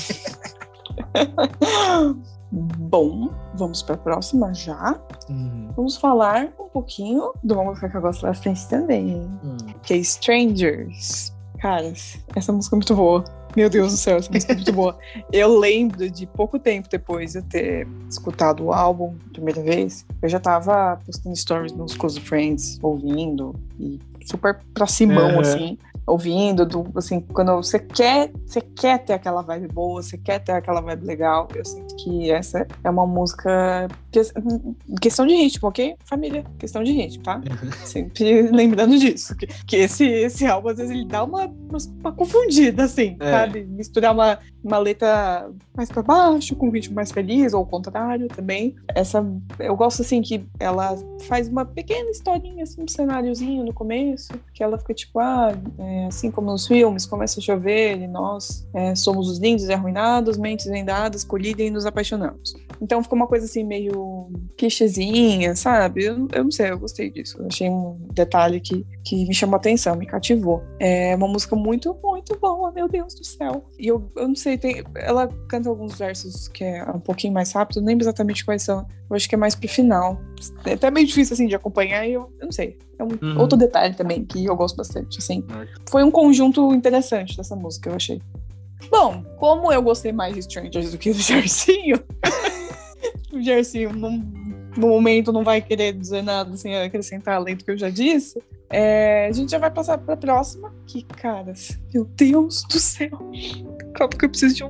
Bom, 2.51 3.29
vamos 3.55 3.81
para 3.81 3.95
a 3.95 3.97
próxima 3.97 4.53
já. 4.53 4.99
Hum, 5.29 5.69
Vamos 5.75 5.95
falar 5.95 6.49
um 6.59 6.67
pouquinho 6.67 7.31
de 7.41 7.53
uma 7.53 7.63
música 7.63 7.89
que 7.89 7.95
eu 7.95 8.01
gosto 8.01 8.23
bastante 8.23 8.67
também, 8.67 9.21
hum. 9.43 9.55
que 9.83 9.93
é 9.93 9.97
Strangers. 9.97 11.33
Cara, 11.59 11.93
essa 12.35 12.51
música 12.51 12.75
é 12.75 12.77
muito 12.77 12.95
boa. 12.95 13.23
Meu 13.55 13.69
Deus 13.69 13.91
do 13.91 13.97
céu, 13.97 14.17
essa 14.17 14.31
música 14.31 14.53
é 14.53 14.55
muito 14.55 14.71
boa. 14.71 14.97
Eu 15.31 15.59
lembro 15.59 16.09
de 16.09 16.25
pouco 16.25 16.57
tempo 16.57 16.87
depois 16.89 17.33
de 17.33 17.39
eu 17.39 17.43
ter 17.43 17.87
escutado 18.09 18.63
o 18.65 18.73
álbum 18.73 19.15
primeira 19.33 19.61
vez, 19.61 20.05
eu 20.21 20.29
já 20.29 20.39
tava 20.39 20.97
postando 21.05 21.35
stories 21.35 21.73
nos 21.73 21.93
Close 21.95 22.19
Friends, 22.19 22.79
ouvindo, 22.81 23.55
e 23.79 23.99
super 24.25 24.59
pra 24.73 24.87
cimão, 24.87 25.31
Aham. 25.31 25.39
assim, 25.41 25.77
ouvindo, 26.05 26.65
do, 26.65 26.85
assim, 26.95 27.21
quando 27.21 27.55
você 27.55 27.79
quer, 27.79 28.31
você 28.45 28.61
quer 28.61 28.99
ter 28.99 29.13
aquela 29.13 29.41
vibe 29.41 29.67
boa, 29.67 30.01
você 30.01 30.17
quer 30.17 30.39
ter 30.39 30.51
aquela 30.53 30.81
vibe 30.81 31.05
legal, 31.05 31.47
eu 31.55 31.63
sinto 31.63 31.95
que 31.97 32.31
essa 32.31 32.67
é 32.83 32.89
uma 32.89 33.05
música 33.05 33.87
questão 34.99 35.25
de 35.25 35.35
ritmo, 35.35 35.69
ok? 35.69 35.95
Família, 36.03 36.43
questão 36.59 36.83
de 36.83 36.91
ritmo, 36.91 37.23
tá? 37.23 37.41
Sempre 37.85 38.43
lembrando 38.51 38.97
disso. 38.97 39.35
Que, 39.35 39.47
que, 39.65 39.75
esse, 39.77 40.05
esse 40.05 40.45
álbum, 40.45 40.69
às 40.69 40.77
vezes, 40.77 40.91
ele 40.91 41.05
dá 41.05 41.23
uma, 41.23 41.45
uma, 41.45 41.77
uma 41.99 42.11
confundida, 42.11 42.83
assim, 42.83 43.15
é. 43.19 43.31
sabe? 43.31 43.63
Misturar 43.63 44.13
uma, 44.13 44.39
uma 44.63 44.77
letra 44.77 45.49
mais 45.75 45.89
pra 45.89 46.03
baixo, 46.03 46.55
com 46.55 46.67
um 46.67 46.71
ritmo 46.71 46.95
mais 46.95 47.11
feliz, 47.11 47.53
ou 47.53 47.61
o 47.61 47.65
contrário 47.65 48.27
também. 48.27 48.75
Essa, 48.93 49.25
eu 49.59 49.75
gosto, 49.75 50.01
assim, 50.01 50.21
que 50.21 50.45
ela 50.59 50.95
faz 51.21 51.47
uma 51.47 51.63
pequena 51.63 52.09
historinha, 52.11 52.63
assim, 52.63 52.83
um 52.83 52.87
cenáriozinho 52.87 53.63
no 53.63 53.73
começo, 53.73 54.10
que 54.53 54.63
ela 54.63 54.77
fica 54.77 54.93
tipo, 54.93 55.19
ah, 55.19 55.51
é, 55.77 56.05
assim 56.05 56.31
como 56.31 56.51
nos 56.51 56.67
filmes, 56.67 57.05
começa 57.05 57.39
a 57.39 57.43
chover 57.43 57.99
e 57.99 58.07
nós 58.07 58.67
é, 58.73 58.95
somos 58.95 59.29
os 59.29 59.39
lindos 59.39 59.65
e 59.65 59.73
arruinados, 59.73 60.37
mentes 60.37 60.65
vendadas, 60.65 61.23
colidem 61.23 61.67
e 61.67 61.71
nos 61.71 61.85
apaixonamos. 61.85 62.53
Então 62.81 63.03
ficou 63.03 63.15
uma 63.15 63.27
coisa 63.27 63.45
assim 63.45 63.63
meio 63.63 64.29
clichêzinha, 64.57 65.55
sabe? 65.55 66.05
Eu, 66.05 66.27
eu 66.33 66.43
não 66.43 66.51
sei, 66.51 66.71
eu 66.71 66.79
gostei 66.79 67.11
disso. 67.11 67.37
Eu 67.39 67.47
achei 67.47 67.69
um 67.69 68.07
detalhe 68.11 68.59
que, 68.59 68.85
que 69.05 69.27
me 69.27 69.33
chamou 69.33 69.55
a 69.55 69.57
atenção, 69.57 69.95
me 69.95 70.07
cativou. 70.07 70.63
É 70.79 71.15
uma 71.15 71.27
música 71.27 71.55
muito, 71.55 71.95
muito 72.03 72.37
boa, 72.39 72.71
meu 72.71 72.87
Deus 72.87 73.13
do 73.13 73.23
céu. 73.23 73.65
E 73.77 73.87
eu, 73.87 74.09
eu 74.15 74.27
não 74.27 74.35
sei, 74.35 74.57
tem, 74.57 74.83
ela 74.95 75.27
canta 75.47 75.69
alguns 75.69 75.97
versos 75.97 76.47
que 76.47 76.63
é 76.63 76.83
um 76.83 76.99
pouquinho 76.99 77.33
mais 77.33 77.51
rápido, 77.51 77.85
lembro 77.85 78.03
exatamente 78.03 78.43
quais 78.43 78.63
são. 78.63 78.85
Eu 79.11 79.15
acho 79.15 79.27
que 79.27 79.35
é 79.35 79.37
mais 79.37 79.53
pro 79.53 79.67
final. 79.67 80.21
É 80.65 80.73
até 80.73 80.89
meio 80.89 81.05
difícil 81.05 81.33
assim 81.33 81.45
de 81.45 81.53
acompanhar 81.53 82.07
e 82.07 82.13
eu, 82.13 82.31
eu 82.39 82.45
não 82.45 82.51
sei. 82.51 82.79
É 82.97 83.03
um 83.03 83.09
uhum. 83.21 83.39
outro 83.41 83.57
detalhe 83.57 83.93
também 83.93 84.23
que 84.23 84.45
eu 84.45 84.55
gosto 84.55 84.77
bastante, 84.77 85.19
assim. 85.19 85.43
Foi 85.89 86.01
um 86.01 86.09
conjunto 86.09 86.73
interessante 86.73 87.35
dessa 87.35 87.53
música, 87.53 87.89
eu 87.89 87.95
achei. 87.95 88.21
Bom, 88.89 89.21
como 89.37 89.71
eu 89.71 89.81
gostei 89.81 90.13
mais 90.13 90.33
de 90.33 90.39
Strangers 90.39 90.91
do 90.91 90.97
que 90.97 91.11
do 91.11 91.19
Jarcinho, 91.21 92.01
o 93.33 93.41
Gersinho 93.41 93.91
no, 93.91 94.11
no 94.77 94.87
momento 94.87 95.33
não 95.33 95.43
vai 95.43 95.61
querer 95.61 95.91
dizer 95.91 96.21
nada 96.21 96.55
sem 96.55 96.77
acrescentar 96.77 97.35
além 97.35 97.57
do 97.57 97.65
que 97.65 97.71
eu 97.71 97.77
já 97.77 97.89
disse. 97.89 98.41
É, 98.69 99.27
a 99.27 99.31
gente 99.33 99.51
já 99.51 99.57
vai 99.57 99.69
passar 99.69 99.97
para 99.97 100.13
a 100.13 100.17
próxima. 100.17 100.73
Que 100.87 101.03
caras, 101.03 101.77
meu 101.93 102.05
Deus 102.05 102.63
do 102.63 102.79
céu. 102.79 103.11
Calma 103.93 104.13
que 104.17 104.23
eu 104.23 104.29
preciso 104.29 104.55
de 104.55 104.63
um, 104.63 104.69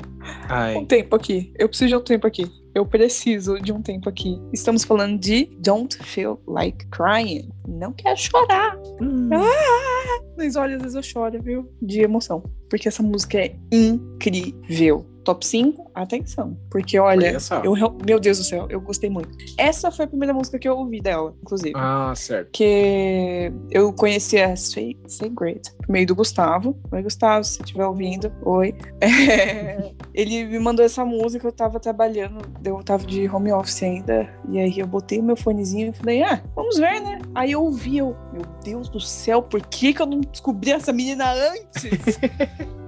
um 0.79 0.85
tempo 0.85 1.15
aqui. 1.15 1.53
Eu 1.59 1.69
preciso 1.69 1.89
de 1.89 1.95
um 1.95 2.01
tempo 2.01 2.25
aqui. 2.25 2.60
Eu 2.73 2.85
preciso 2.85 3.59
de 3.59 3.73
um 3.73 3.81
tempo 3.81 4.07
aqui. 4.07 4.41
Estamos 4.53 4.83
falando 4.83 5.19
de 5.19 5.45
Don't 5.59 5.97
Feel 6.03 6.41
Like 6.47 6.87
Crying. 6.87 7.49
Não 7.67 7.91
quero 7.91 8.17
chorar. 8.17 8.77
Hum. 9.01 9.29
Ah, 9.33 10.23
mas 10.37 10.55
olha, 10.55 10.77
às 10.77 10.81
vezes 10.81 10.95
eu 10.95 11.03
choro, 11.03 11.41
viu? 11.41 11.69
De 11.81 12.01
emoção. 12.01 12.43
Porque 12.69 12.87
essa 12.87 13.03
música 13.03 13.39
é 13.39 13.55
incrível 13.71 15.10
top 15.23 15.45
5, 15.45 15.91
atenção. 15.93 16.57
Porque, 16.69 16.97
olha, 16.99 17.37
eu, 17.63 17.75
meu 18.05 18.19
Deus 18.19 18.37
do 18.39 18.43
céu, 18.43 18.67
eu 18.69 18.81
gostei 18.81 19.09
muito. 19.09 19.29
Essa 19.57 19.91
foi 19.91 20.05
a 20.05 20.07
primeira 20.07 20.33
música 20.33 20.57
que 20.57 20.67
eu 20.67 20.77
ouvi 20.77 20.99
dela, 21.01 21.33
inclusive. 21.41 21.73
Ah, 21.75 22.13
certo. 22.15 22.49
Que 22.51 23.51
eu 23.69 23.93
conheci 23.93 24.39
a 24.39 24.55
Say, 24.55 24.97
Say 25.07 25.29
Great 25.29 25.71
por 25.73 25.89
meio 25.89 26.07
do 26.07 26.15
Gustavo. 26.15 26.77
Oi, 26.91 27.03
Gustavo, 27.03 27.43
se 27.43 27.61
estiver 27.61 27.85
ouvindo, 27.85 28.31
oi. 28.43 28.75
É, 29.31 29.93
ele 30.13 30.45
me 30.45 30.59
mandou 30.59 30.83
essa 30.83 31.05
música, 31.05 31.47
eu 31.47 31.51
tava 31.51 31.79
trabalhando, 31.79 32.39
eu 32.63 32.81
tava 32.83 33.05
de 33.05 33.27
home 33.27 33.51
office 33.51 33.83
ainda. 33.83 34.29
E 34.49 34.59
aí 34.59 34.79
eu 34.79 34.87
botei 34.87 35.19
o 35.19 35.23
meu 35.23 35.35
fonezinho 35.35 35.89
e 35.89 35.93
falei, 35.93 36.23
ah, 36.23 36.41
vamos 36.55 36.77
ver, 36.77 36.99
né? 37.01 37.19
Aí 37.35 37.51
eu 37.51 37.63
ouvi, 37.63 37.97
eu, 37.97 38.15
meu 38.33 38.43
Deus 38.63 38.89
do 38.89 38.99
céu, 38.99 39.41
por 39.41 39.61
que, 39.61 39.93
que 39.93 40.01
eu 40.01 40.05
não 40.05 40.19
descobri 40.21 40.71
essa 40.71 40.91
menina 40.91 41.31
antes? 41.31 42.19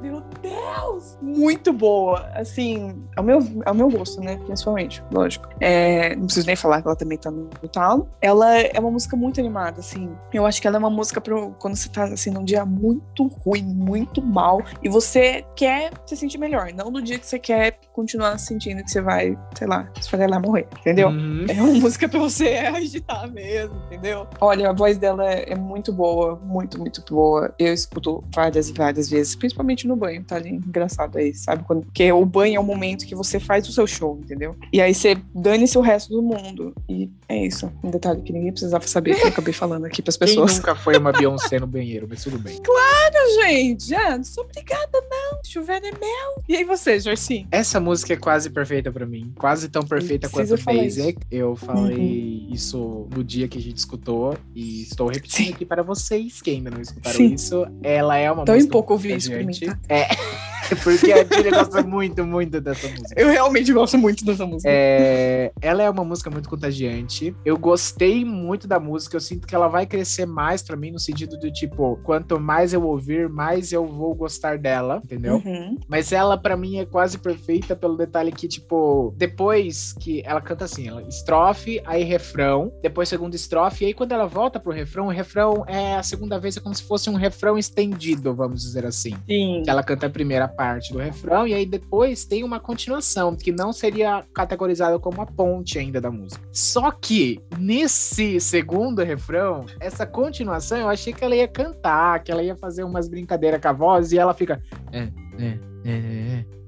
Deus! 0.84 1.18
Muito 1.22 1.72
boa. 1.72 2.30
Assim, 2.34 3.04
ao 3.16 3.24
meu, 3.24 3.40
ao 3.66 3.74
meu 3.74 3.90
gosto, 3.90 4.22
né? 4.22 4.38
Principalmente, 4.46 5.04
lógico. 5.12 5.48
É, 5.60 6.16
não 6.16 6.26
preciso 6.26 6.48
nem 6.48 6.56
falar 6.56 6.82
que 6.82 6.88
ela 6.88 6.96
também 6.96 7.18
tá 7.18 7.32
no 7.32 7.50
talo. 7.72 8.10
Ela 8.22 8.60
é 8.60 8.80
uma 8.80 8.92
música 8.92 9.16
muito 9.16 9.40
animada, 9.40 9.80
assim. 9.80 10.10
Eu 10.34 10.46
acho 10.46 10.62
que 10.62 10.68
ela 10.68 10.78
é 10.78 10.80
uma 10.80 10.90
música 10.90 11.22
pro, 11.22 11.52
quando 11.60 11.76
você 11.76 11.90
tá, 11.90 12.06
assim, 12.06 12.30
num 12.30 12.44
dia 12.44 12.66
muito 12.66 13.28
ruim, 13.28 13.64
muito 13.64 14.22
mal, 14.22 14.62
e 14.82 14.90
você 14.90 15.46
quer 15.56 15.92
se 16.06 16.16
sentir 16.16 16.38
melhor. 16.38 16.72
Não 16.74 16.92
no 16.92 17.02
dia 17.02 17.18
que 17.18 17.26
você 17.26 17.40
quer 17.40 17.80
continuar 17.94 18.38
sentindo 18.38 18.84
que 18.84 18.92
você 18.92 19.02
vai, 19.02 19.38
sei 19.58 19.68
lá, 19.68 19.90
lá 20.30 20.40
morrer, 20.40 20.68
entendeu? 20.80 21.10
Uhum. 21.10 21.46
É 21.48 21.62
uma 21.62 21.74
música 21.74 22.08
pra 22.10 22.20
você 22.20 22.58
agitar 22.76 23.32
mesmo, 23.32 23.76
entendeu? 23.86 24.28
Olha, 24.42 24.70
a 24.70 24.74
voz 24.74 24.98
dela 24.98 25.30
é, 25.32 25.54
é 25.54 25.56
muito 25.56 25.94
boa, 25.94 26.40
muito, 26.44 26.80
muito 26.80 27.04
boa. 27.10 27.54
Eu 27.58 27.74
escuto 27.74 28.24
várias 28.34 28.70
e 28.70 28.74
várias 28.74 29.10
vezes, 29.10 29.36
principalmente 29.36 29.88
no 29.88 29.96
banho, 29.96 30.24
tá 30.24 30.36
ali 30.36 30.60
engraçado 30.74 31.18
aí, 31.18 31.34
sabe? 31.34 31.64
Quando, 31.64 31.84
porque 31.84 32.12
o 32.12 32.26
banho 32.26 32.58
é 32.58 32.60
o 32.60 32.64
momento 32.64 33.06
que 33.06 33.16
você 33.16 33.40
faz 33.40 33.68
o 33.68 33.72
seu 33.72 33.86
show, 33.86 34.20
entendeu? 34.24 34.56
E 34.72 34.82
aí 34.82 34.94
você 34.94 35.16
dane-se 35.34 35.78
o 35.78 35.82
resto 35.82 36.10
do 36.12 36.22
mundo. 36.22 36.74
E 36.90 37.10
é 37.30 37.46
isso. 37.46 37.72
Um 37.84 37.92
detalhe 37.92 38.22
que 38.22 38.34
ninguém 38.34 38.52
precisava 38.52 38.86
saber 38.88 39.16
que 39.16 39.24
eu 39.24 39.30
acabei 39.30 39.54
falando 39.54 39.86
aqui 39.86 40.02
pras 40.02 40.18
pessoas. 40.18 40.52
Quem 40.52 40.60
nunca 40.60 40.76
foi 40.76 40.98
uma 40.98 41.12
Beyoncé 41.12 41.60
no 41.60 41.68
banheiro, 41.68 42.08
mas 42.10 42.24
tudo 42.24 42.40
bem. 42.40 42.60
Claro, 42.62 43.42
gente! 43.42 43.94
Ah, 43.96 44.18
não 44.18 44.24
sou 44.24 44.44
obrigada, 44.44 45.02
não. 45.10 45.40
Chover 45.44 45.78
é 45.78 45.92
mel. 45.92 46.44
E 46.48 46.56
aí 46.56 46.64
você, 46.64 47.00
Jorci? 47.00 47.48
Essa 47.52 47.80
música 47.80 48.14
é 48.14 48.18
quase 48.18 48.50
perfeita 48.50 48.92
pra 48.92 49.06
mim. 49.06 49.32
Quase 49.38 49.70
tão 49.70 49.84
perfeita 49.84 50.30
quanto 50.30 50.56
Basic. 50.64 51.20
Eu 51.32 51.56
falei 51.56 52.48
uhum. 52.48 52.54
isso 52.54 53.08
no 53.14 53.24
dia 53.24 53.48
que 53.48 53.58
a 53.58 53.62
gente 53.62 53.78
escutou. 53.78 54.36
E 54.56 54.84
estou 54.84 55.08
repetindo 55.08 55.48
Sim. 55.48 55.54
aqui 55.54 55.66
para 55.66 55.84
vocês 55.84 56.42
que 56.42 56.52
ainda 56.52 56.70
não 56.70 56.82
escutaram 56.82 57.16
Sim. 57.16 57.34
isso. 57.34 57.66
Ela 57.82 58.18
é 58.18 58.32
uma 58.32 58.46
Tão 58.46 58.56
música. 58.56 58.72
Tão 58.72 58.80
pouco 58.80 58.94
ouvir 58.94 59.18
isso 59.18 59.30
pra 59.30 59.44
mim, 59.44 59.54
tá? 59.54 59.78
É. 59.90 60.08
Porque 60.84 61.12
a 61.12 61.24
Julia 61.24 61.52
gosta 61.52 61.84
muito, 61.84 62.26
muito 62.26 62.62
dessa 62.62 62.88
música. 62.88 63.14
Eu 63.16 63.30
realmente 63.30 63.72
gosto 63.74 63.98
muito 63.98 64.26
dessa 64.26 64.46
música. 64.46 64.70
É, 64.72 65.52
ela 65.62 65.84
é 65.84 65.90
uma 65.90 66.04
música 66.04 66.30
muito 66.30 66.50
contagiante. 66.50 67.36
Eu 67.46 67.58
gostei 67.58 68.26
muito 68.26 68.68
da 68.68 68.80
música. 68.80 69.16
Eu 69.16 69.22
sinto 69.22 69.48
que 69.48 69.56
ela 69.56 69.68
vai 69.68 69.86
crescer 69.86 70.26
mais 70.26 70.62
para 70.62 70.76
mim 70.76 70.92
no 70.92 71.00
sentido 71.00 71.38
do 71.38 71.52
tipo, 71.52 72.00
quanto 72.04 72.40
mais 72.40 72.74
eu 72.74 72.84
ouvir, 72.84 73.30
mais 73.30 73.72
eu 73.72 73.86
vou 73.86 74.14
gostar 74.16 74.58
dela, 74.58 75.02
entendeu? 75.04 75.42
Uhum. 75.46 75.78
Mas 75.88 76.12
ela 76.12 76.38
para 76.38 76.58
mim 76.58 76.78
é 76.78 76.86
quase 76.86 77.18
perfeita 77.18 77.76
pelo 77.76 77.98
detalhe 77.98 78.32
que 78.32 78.48
tipo, 78.48 79.14
depois 79.18 79.94
que 79.94 80.22
ela 80.26 80.42
canta 80.42 80.66
assim, 80.66 80.88
ela 80.88 81.02
estrofe, 81.04 81.82
aí 81.86 82.04
refrão, 82.04 82.72
depois 82.82 83.10
segunda 83.10 83.36
estrofe, 83.36 83.84
e 83.84 83.88
aí 83.88 83.94
quando 83.94 84.12
ela 84.12 84.26
volta 84.26 84.60
pro 84.60 84.72
refrão, 84.72 85.08
o 85.08 85.12
refrão 85.12 85.64
é 85.68 85.96
a 85.96 86.04
segunda 86.04 86.40
vez 86.40 86.58
é 86.58 86.60
como 86.60 86.74
se 86.74 86.84
fosse 86.84 87.10
um 87.10 87.16
refrão 87.16 87.58
estendido, 87.58 88.34
vamos 88.34 88.62
dizer 88.62 88.86
assim. 88.86 89.16
Sim. 89.28 89.62
Que 89.64 89.70
ela 89.70 89.84
canta 89.84 90.08
a 90.08 90.10
primeira 90.10 90.48
parte 90.48 90.63
do 90.92 91.00
refrão, 91.00 91.48
e 91.48 91.54
aí 91.54 91.66
depois 91.66 92.26
tem 92.26 92.44
uma 92.44 92.60
continuação, 92.60 93.36
que 93.36 93.52
não 93.52 93.74
seria 93.74 94.24
categorizada 94.34 94.98
como 95.00 95.22
a 95.22 95.26
ponte 95.26 95.78
ainda 95.78 96.00
da 96.00 96.10
música. 96.10 96.42
Só 96.52 96.92
que 96.92 97.42
nesse 97.58 98.40
segundo 98.40 99.04
refrão, 99.04 99.66
essa 99.80 100.06
continuação, 100.06 100.78
eu 100.78 100.90
achei 100.90 101.14
que 101.14 101.24
ela 101.24 101.36
ia 101.36 101.48
cantar, 101.48 102.24
que 102.24 102.32
ela 102.32 102.44
ia 102.44 102.56
fazer 102.56 102.84
umas 102.84 103.08
brincadeiras 103.08 103.62
com 103.62 103.68
a 103.68 103.74
voz, 103.74 104.12
e 104.12 104.18
ela 104.18 104.34
fica. 104.34 104.62
É, 104.92 105.10
é, 105.40 105.60
é, 105.86 105.92
é. 105.92 106.46
é. 106.46 106.64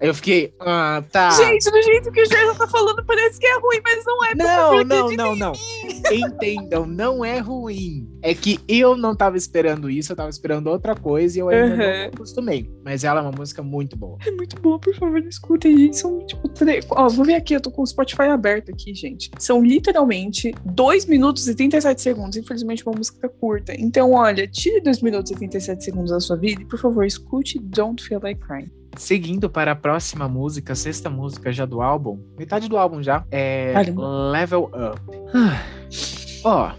Eu 0.00 0.14
fiquei, 0.14 0.54
ah, 0.60 1.02
tá. 1.10 1.30
Gente, 1.30 1.70
do 1.70 1.82
jeito 1.82 2.12
que 2.12 2.22
o 2.22 2.26
Gerson 2.26 2.54
tá 2.54 2.68
falando, 2.68 3.04
parece 3.04 3.38
que 3.38 3.46
é 3.46 3.58
ruim, 3.58 3.80
mas 3.82 4.04
não 4.04 4.24
é. 4.24 4.34
Não, 4.34 4.84
não, 4.84 5.10
não, 5.10 5.36
não. 5.36 5.52
Entendam, 6.12 6.86
não 6.86 7.24
é 7.24 7.38
ruim. 7.38 8.08
É 8.24 8.32
que 8.34 8.58
eu 8.66 8.96
não 8.96 9.14
tava 9.14 9.36
esperando 9.36 9.90
isso, 9.90 10.10
eu 10.10 10.16
tava 10.16 10.30
esperando 10.30 10.68
outra 10.68 10.94
coisa 10.94 11.36
e 11.36 11.40
eu 11.40 11.50
ainda 11.50 11.74
uhum. 11.74 11.76
não 11.76 12.06
acostumei. 12.06 12.70
Mas 12.82 13.04
ela 13.04 13.20
é 13.20 13.22
uma 13.22 13.30
música 13.30 13.62
muito 13.62 13.98
boa. 13.98 14.16
É 14.26 14.30
muito 14.30 14.58
boa, 14.62 14.78
por 14.78 14.94
favor, 14.94 15.18
escutem. 15.26 15.92
São, 15.92 16.24
tipo, 16.24 16.48
três... 16.48 16.86
Ó, 16.88 17.06
vou 17.10 17.26
ver 17.26 17.34
aqui, 17.34 17.54
eu 17.54 17.60
tô 17.60 17.70
com 17.70 17.82
o 17.82 17.86
Spotify 17.86 18.22
aberto 18.22 18.70
aqui, 18.70 18.94
gente. 18.94 19.30
São 19.38 19.62
literalmente 19.62 20.54
2 20.64 21.04
minutos 21.04 21.46
e 21.46 21.54
37 21.54 22.00
segundos. 22.00 22.38
Infelizmente, 22.38 22.82
uma 22.86 22.96
música 22.96 23.28
curta. 23.28 23.74
Então, 23.78 24.12
olha, 24.12 24.48
tire 24.48 24.80
2 24.80 25.02
minutos 25.02 25.30
e 25.30 25.34
37 25.34 25.84
segundos 25.84 26.10
da 26.10 26.18
sua 26.18 26.36
vida 26.36 26.62
e, 26.62 26.64
por 26.64 26.78
favor, 26.78 27.04
escute 27.04 27.58
Don't 27.58 28.02
Feel 28.02 28.20
Like 28.22 28.40
Crying. 28.40 28.70
Seguindo 28.96 29.50
para 29.50 29.72
a 29.72 29.76
próxima 29.76 30.26
música, 30.26 30.74
sexta 30.74 31.10
música 31.10 31.52
já 31.52 31.66
do 31.66 31.82
álbum, 31.82 32.18
metade 32.38 32.70
do 32.70 32.78
álbum 32.78 33.02
já, 33.02 33.22
é 33.30 33.72
Caramba. 33.74 34.30
Level 34.30 34.70
Up. 34.72 36.23
Ó, 36.44 36.70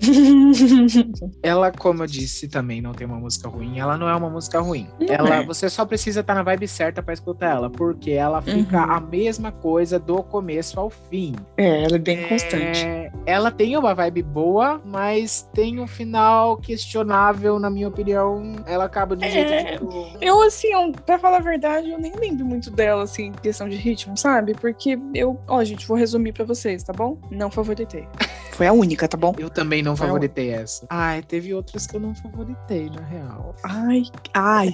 ela, 1.41 1.71
como 1.71 2.03
eu 2.03 2.07
disse, 2.07 2.47
também 2.47 2.81
não 2.81 2.93
tem 2.93 3.07
uma 3.07 3.17
música 3.17 3.49
ruim. 3.49 3.79
Ela 3.79 3.97
não 3.97 4.07
é 4.07 4.15
uma 4.15 4.29
música 4.29 4.59
ruim. 4.59 4.87
Ela, 5.09 5.43
você 5.43 5.69
só 5.69 5.85
precisa 5.85 6.19
estar 6.21 6.33
tá 6.33 6.37
na 6.37 6.43
vibe 6.43 6.67
certa 6.67 7.01
para 7.01 7.13
escutar 7.13 7.55
ela, 7.55 7.69
porque 7.69 8.11
ela 8.11 8.41
fica 8.41 8.85
uhum. 8.85 8.91
a 8.91 8.99
mesma 8.99 9.51
coisa 9.51 9.97
do 9.97 10.21
começo 10.21 10.79
ao 10.79 10.89
fim. 10.89 11.35
É, 11.57 11.83
ela 11.83 11.95
é 11.95 11.99
bem 11.99 12.23
é, 12.23 12.27
constante. 12.27 12.85
Ela 13.25 13.49
tem 13.49 13.75
uma 13.75 13.95
vibe 13.95 14.21
boa, 14.21 14.79
mas 14.85 15.49
tem 15.53 15.79
um 15.79 15.87
final 15.87 16.57
questionável, 16.57 17.59
na 17.59 17.69
minha 17.69 17.87
opinião. 17.87 18.55
Ela 18.67 18.85
acaba 18.85 19.15
de 19.15 19.25
um 19.25 19.29
jeito 19.29 19.51
é, 19.51 19.63
tipo... 19.73 20.17
Eu, 20.21 20.41
assim, 20.43 20.69
pra 21.05 21.17
falar 21.17 21.37
a 21.37 21.41
verdade, 21.41 21.89
eu 21.89 21.97
nem 21.97 22.13
lembro 22.15 22.45
muito 22.45 22.69
dela, 22.69 23.03
assim, 23.03 23.31
questão 23.31 23.67
de 23.67 23.75
ritmo, 23.75 24.15
sabe? 24.15 24.53
Porque 24.53 24.99
eu, 25.13 25.39
ó, 25.47 25.63
gente, 25.63 25.87
vou 25.87 25.97
resumir 25.97 26.33
para 26.33 26.45
vocês, 26.45 26.83
tá 26.83 26.93
bom? 26.93 27.17
Não 27.31 27.49
favoritei. 27.49 28.07
Foi 28.55 28.67
a 28.67 28.71
única, 28.71 29.05
tá 29.05 29.17
bom? 29.17 29.35
Eu 29.37 29.49
também 29.49 29.83
não 29.83 29.97
Foi 29.97 30.07
favoritei 30.07 30.51
essa. 30.51 30.87
Ai, 30.89 31.21
teve 31.21 31.53
outras 31.53 31.85
que 31.85 31.93
eu 31.97 31.99
não 31.99 32.15
favoritei, 32.15 32.89
na 32.89 33.01
real. 33.01 33.53
Ai, 33.65 34.03
ai. 34.33 34.73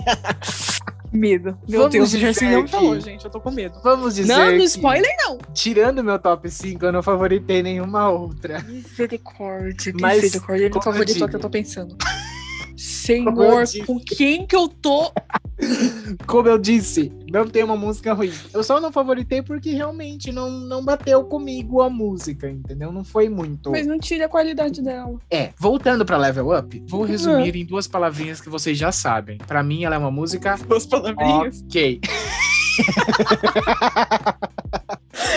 Medo. 1.12 1.58
Meu 1.68 1.80
Vamos 1.80 1.92
Deus, 1.94 2.14
o 2.14 2.18
dizer 2.20 2.52
não 2.52 2.68
falou, 2.68 3.00
gente. 3.00 3.26
Eu 3.26 3.32
tô 3.32 3.42
com 3.42 3.52
medo. 3.52 3.80
Vamos 3.84 4.16
dizer 4.16 4.34
Não, 4.34 4.52
no 4.52 4.58
que, 4.60 4.64
spoiler 4.64 5.12
não. 5.18 5.40
tirando 5.54 6.04
meu 6.04 6.18
top 6.18 6.50
5, 6.50 6.86
eu 6.86 6.92
não 6.92 7.04
favoritei 7.04 7.62
nenhuma 7.62 8.08
outra. 8.10 8.62
Misericórdia, 8.62 9.92
misericórdia. 9.94 10.66
Ele 10.66 10.74
não 10.76 10.82
favoritou 10.82 11.28
o 11.28 11.30
que 11.30 11.36
eu 11.36 11.40
tô 11.40 11.50
pensando. 11.50 11.98
Eu 12.82 13.68
Senhor, 13.68 13.86
com 13.86 14.00
quem 14.00 14.48
que 14.48 14.56
eu 14.56 14.68
tô? 14.68 15.12
Como 16.26 16.48
eu 16.48 16.58
disse, 16.58 17.12
não 17.32 17.48
tem 17.48 17.64
uma 17.64 17.78
música 17.78 18.12
ruim. 18.12 18.34
Eu 18.52 18.64
só 18.64 18.82
não 18.82 18.92
favoritei 18.92 19.44
porque 19.44 19.72
realmente 19.72 20.32
não, 20.32 20.50
não 20.50 20.84
bateu 20.84 21.24
comigo 21.26 21.82
a 21.82 21.90
música, 21.92 22.50
entendeu? 22.50 22.92
Não 22.92 23.04
foi 23.04 23.30
muito. 23.30 23.70
Mas 23.70 23.86
não 23.86 24.00
tira 24.00 24.26
a 24.26 24.30
qualidade 24.30 24.82
dela. 24.82 25.16
É, 25.30 25.52
voltando 25.60 26.04
pra 26.04 26.18
Level 26.18 26.58
Up, 26.58 26.84
vou 26.88 27.04
resumir 27.04 27.56
em 27.56 27.64
duas 27.64 27.88
palavrinhas 27.88 28.42
que 28.42 28.50
vocês 28.50 28.76
já 28.76 28.92
sabem. 28.92 29.38
Pra 29.38 29.62
mim, 29.62 29.84
ela 29.84 29.94
é 29.94 30.00
uma 30.00 30.10
música 30.10 30.58
Duas 30.68 30.88
palavrinhas. 30.88 31.62
ok. 31.62 32.02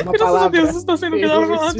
uma 0.03 0.13
Graças 0.13 0.21
a 0.21 0.25
palavra. 0.25 0.51
Deus, 0.51 0.71
isso 0.71 0.87
tá 0.87 0.97
sendo 0.97 1.19
gravado. 1.19 1.79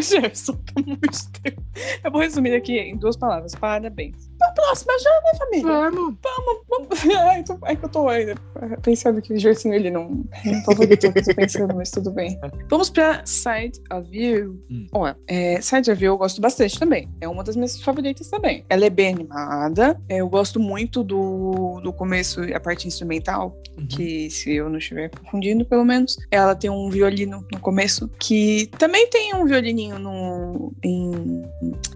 Gerson, 0.00 0.54
pelo 0.54 0.86
amor 0.86 0.98
de 1.00 1.40
Deus. 1.42 1.56
Eu 2.04 2.12
vou 2.12 2.20
resumir 2.20 2.54
aqui 2.54 2.78
em 2.78 2.96
duas 2.96 3.16
palavras. 3.16 3.56
Parabéns. 3.56 4.30
Próxima 4.54 4.98
já, 4.98 5.10
né, 5.10 5.38
família? 5.38 5.66
Vamos. 5.66 6.14
Vamos. 6.22 7.04
Ai, 7.28 7.42
tô, 7.42 7.58
ai, 7.62 7.76
que 7.76 7.84
eu 7.84 7.88
tô 7.88 8.08
ainda 8.08 8.34
pensando 8.82 9.20
que 9.20 9.32
o 9.32 9.38
Gerson 9.38 9.72
ele 9.72 9.90
não, 9.90 10.24
não 10.44 10.64
favoritou 10.64 11.10
o 11.10 11.12
que 11.12 11.20
eu 11.20 11.24
tô 11.24 11.34
pensando, 11.34 11.74
mas 11.74 11.90
tudo 11.90 12.10
bem. 12.10 12.38
Vamos 12.68 12.90
pra 12.90 13.24
Side 13.24 13.80
of 13.92 14.08
You. 14.16 14.62
Hum. 14.70 14.86
É, 15.26 15.60
Side 15.60 15.90
of 15.90 16.02
You 16.02 16.12
eu 16.12 16.18
gosto 16.18 16.40
bastante 16.40 16.78
também. 16.78 17.08
É 17.20 17.28
uma 17.28 17.42
das 17.44 17.56
minhas 17.56 17.80
favoritas 17.80 18.28
também. 18.28 18.64
Ela 18.68 18.86
é 18.86 18.90
bem 18.90 19.14
animada. 19.14 20.00
É, 20.08 20.18
eu 20.18 20.28
gosto 20.28 20.58
muito 20.60 21.02
do, 21.02 21.80
do 21.82 21.92
começo, 21.92 22.40
a 22.54 22.60
parte 22.60 22.86
instrumental, 22.86 23.56
Uhum. 23.78 23.86
que 23.86 24.30
se 24.30 24.52
eu 24.54 24.68
não 24.68 24.78
estiver 24.78 25.10
confundindo, 25.10 25.64
pelo 25.64 25.84
menos, 25.84 26.16
ela 26.30 26.54
tem 26.54 26.70
um 26.70 26.88
violino 26.88 27.44
no 27.52 27.58
começo, 27.58 28.08
que 28.20 28.68
também 28.78 29.08
tem 29.08 29.34
um 29.34 29.44
violininho 29.44 29.98
no, 29.98 30.72
em 30.82 31.10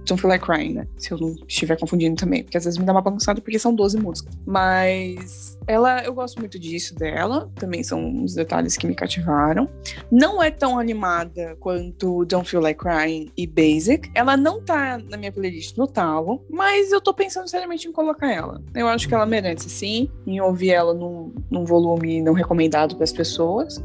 Don't 0.06 0.20
Feel 0.20 0.28
Like 0.28 0.44
Crying, 0.44 0.74
né? 0.74 0.88
Se 0.96 1.12
eu 1.12 1.18
não 1.18 1.34
estiver 1.46 1.78
confundindo 1.78 2.16
também, 2.16 2.42
porque 2.42 2.56
às 2.56 2.64
vezes 2.64 2.78
me 2.78 2.84
dá 2.84 2.92
uma 2.92 3.02
bagunçada 3.02 3.40
porque 3.40 3.58
são 3.58 3.74
12 3.74 3.98
músicas. 3.98 4.34
Mas 4.44 5.56
ela, 5.66 6.02
eu 6.02 6.14
gosto 6.14 6.38
muito 6.40 6.57
disso 6.58 6.94
dela, 6.94 7.50
também 7.54 7.82
são 7.82 8.04
uns 8.04 8.34
detalhes 8.34 8.76
que 8.76 8.86
me 8.86 8.94
cativaram. 8.94 9.68
Não 10.10 10.42
é 10.42 10.50
tão 10.50 10.78
animada 10.78 11.56
quanto 11.60 12.24
Don't 12.24 12.48
Feel 12.48 12.62
Like 12.62 12.80
Crying 12.80 13.30
e 13.36 13.46
Basic. 13.46 14.10
Ela 14.14 14.36
não 14.36 14.62
tá 14.62 14.98
na 14.98 15.16
minha 15.16 15.32
playlist 15.32 15.76
no 15.76 15.86
talo, 15.86 16.44
mas 16.50 16.92
eu 16.92 17.00
tô 17.00 17.12
pensando 17.14 17.48
seriamente 17.48 17.88
em 17.88 17.92
colocar 17.92 18.32
ela. 18.32 18.62
Eu 18.74 18.88
acho 18.88 19.08
que 19.08 19.14
ela 19.14 19.26
merece 19.26 19.68
sim, 19.68 20.10
em 20.26 20.40
ouvir 20.40 20.70
ela 20.70 20.94
num, 20.94 21.32
num 21.50 21.64
volume 21.64 22.20
não 22.22 22.32
recomendado 22.32 22.94
para 22.94 23.04
as 23.04 23.12
pessoas. 23.12 23.82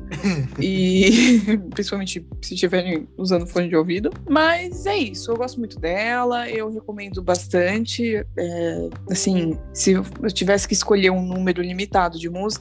e 0.60 1.42
principalmente 1.72 2.26
se 2.42 2.54
estiverem 2.54 3.08
usando 3.18 3.48
fone 3.48 3.70
de 3.70 3.76
ouvido. 3.76 4.12
Mas 4.30 4.86
é 4.86 4.98
isso, 4.98 5.32
eu 5.32 5.38
gosto 5.38 5.60
muito 5.60 5.80
dela, 5.80 6.50
eu 6.50 6.72
recomendo 6.72 7.22
bastante. 7.22 8.26
É, 8.38 8.90
assim, 9.10 9.58
se 9.74 9.92
eu 9.92 10.04
tivesse 10.32 10.68
que 10.68 10.74
escolher 10.74 11.12
um 11.12 11.26
número 11.26 11.62
limitado 11.62 12.18
de 12.20 12.30
músicas, 12.30 12.54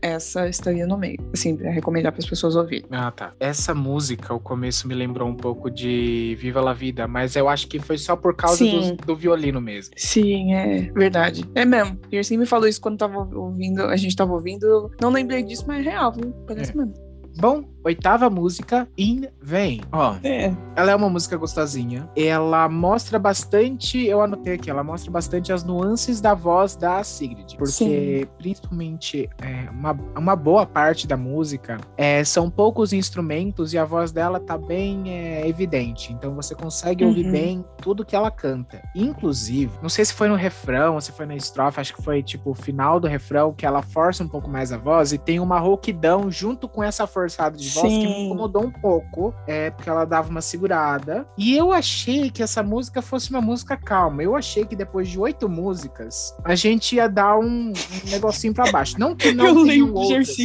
essa 0.00 0.48
estaria 0.48 0.86
no 0.86 0.96
meio. 0.96 1.18
Assim, 1.32 1.56
pra 1.56 1.70
recomendar 1.70 2.12
para 2.12 2.20
as 2.20 2.28
pessoas 2.28 2.56
ouvirem. 2.56 2.84
Ah, 2.90 3.10
tá. 3.10 3.32
Essa 3.40 3.74
música, 3.74 4.32
o 4.34 4.40
começo 4.40 4.86
me 4.88 4.94
lembrou 4.94 5.28
um 5.28 5.34
pouco 5.34 5.70
de 5.70 6.36
Viva 6.40 6.60
la 6.60 6.72
Vida, 6.72 7.06
mas 7.08 7.36
eu 7.36 7.48
acho 7.48 7.66
que 7.68 7.78
foi 7.78 7.98
só 7.98 8.16
por 8.16 8.34
causa 8.34 8.64
do, 8.64 8.96
do 8.96 9.16
violino 9.16 9.60
mesmo. 9.60 9.94
Sim, 9.96 10.54
é 10.54 10.90
verdade. 10.92 11.44
É 11.54 11.64
mesmo. 11.64 11.98
O 12.10 12.14
Yersin 12.14 12.36
me 12.38 12.46
falou 12.46 12.68
isso 12.68 12.80
quando 12.80 12.98
tava 12.98 13.28
ouvindo, 13.34 13.82
a 13.84 13.96
gente 13.96 14.14
tava 14.16 14.32
ouvindo. 14.32 14.66
Eu 14.66 14.90
não 15.00 15.10
lembrei 15.10 15.42
disso, 15.42 15.64
mas 15.66 15.86
é 15.86 15.90
real, 15.90 16.12
viu? 16.12 16.32
Parece 16.46 16.72
É. 16.72 16.76
mesmo. 16.76 16.94
Bom, 17.38 17.64
oitava 17.84 18.28
música, 18.30 18.88
In 18.96 19.26
Vain. 19.42 19.80
Ó, 19.92 20.16
É. 20.22 20.54
ela 20.76 20.90
é 20.92 20.94
uma 20.96 21.08
música 21.08 21.36
gostosinha. 21.36 22.08
Ela 22.16 22.68
mostra 22.68 23.18
bastante, 23.18 24.04
eu 24.06 24.20
anotei 24.20 24.54
aqui, 24.54 24.70
ela 24.70 24.84
mostra 24.84 25.10
bastante 25.10 25.52
as 25.52 25.64
nuances 25.64 26.20
da 26.20 26.34
voz 26.34 26.76
da 26.76 27.02
Sigrid. 27.04 27.56
Porque, 27.56 27.70
Sim. 27.72 28.26
principalmente, 28.38 29.28
é, 29.42 29.70
uma, 29.70 29.92
uma 30.16 30.36
boa 30.36 30.66
parte 30.66 31.06
da 31.06 31.16
música 31.16 31.78
é, 31.96 32.22
são 32.24 32.50
poucos 32.50 32.92
instrumentos 32.92 33.72
e 33.72 33.78
a 33.78 33.84
voz 33.84 34.12
dela 34.12 34.38
tá 34.40 34.56
bem 34.58 35.04
é, 35.12 35.46
evidente. 35.48 36.12
Então 36.12 36.34
você 36.34 36.54
consegue 36.54 37.04
ouvir 37.04 37.20
Uhum. 37.26 37.32
bem 37.32 37.64
tudo 37.82 38.04
que 38.04 38.16
ela 38.16 38.30
canta. 38.30 38.82
Inclusive, 38.94 39.72
não 39.82 39.88
sei 39.88 40.04
se 40.04 40.12
foi 40.14 40.28
no 40.28 40.34
refrão 40.34 40.94
ou 40.94 41.00
se 41.00 41.12
foi 41.12 41.26
na 41.26 41.34
estrofe, 41.36 41.80
acho 41.80 41.94
que 41.94 42.02
foi 42.02 42.22
tipo 42.22 42.50
o 42.50 42.54
final 42.54 42.98
do 43.00 43.06
refrão 43.06 43.52
que 43.52 43.66
ela 43.66 43.82
força 43.82 44.22
um 44.24 44.28
pouco 44.28 44.48
mais 44.48 44.72
a 44.72 44.76
voz 44.78 45.12
e 45.12 45.18
tem 45.18 45.40
uma 45.40 45.58
rouquidão 45.58 46.30
junto 46.30 46.68
com 46.68 46.82
essa 46.82 47.06
forçada 47.06 47.56
de 47.56 47.69
voz 47.74 47.92
que 47.92 48.06
me 48.06 48.14
Sim. 48.14 48.26
incomodou 48.26 48.64
um 48.64 48.70
pouco, 48.70 49.34
é 49.46 49.70
porque 49.70 49.88
ela 49.88 50.04
dava 50.04 50.28
uma 50.30 50.40
segurada. 50.40 51.26
E 51.36 51.54
eu 51.56 51.72
achei 51.72 52.30
que 52.30 52.42
essa 52.42 52.62
música 52.62 53.00
fosse 53.02 53.30
uma 53.30 53.40
música 53.40 53.76
calma. 53.76 54.22
Eu 54.22 54.36
achei 54.36 54.64
que 54.64 54.76
depois 54.76 55.08
de 55.08 55.18
oito 55.18 55.48
músicas 55.48 56.34
a 56.44 56.54
gente 56.54 56.96
ia 56.96 57.08
dar 57.08 57.38
um, 57.38 57.70
um 57.70 57.72
negocinho 58.10 58.52
pra 58.54 58.70
baixo. 58.70 58.98
Não 58.98 59.14
que 59.14 59.32
não 59.34 59.46
eu 59.68 59.94
outras. 59.94 60.36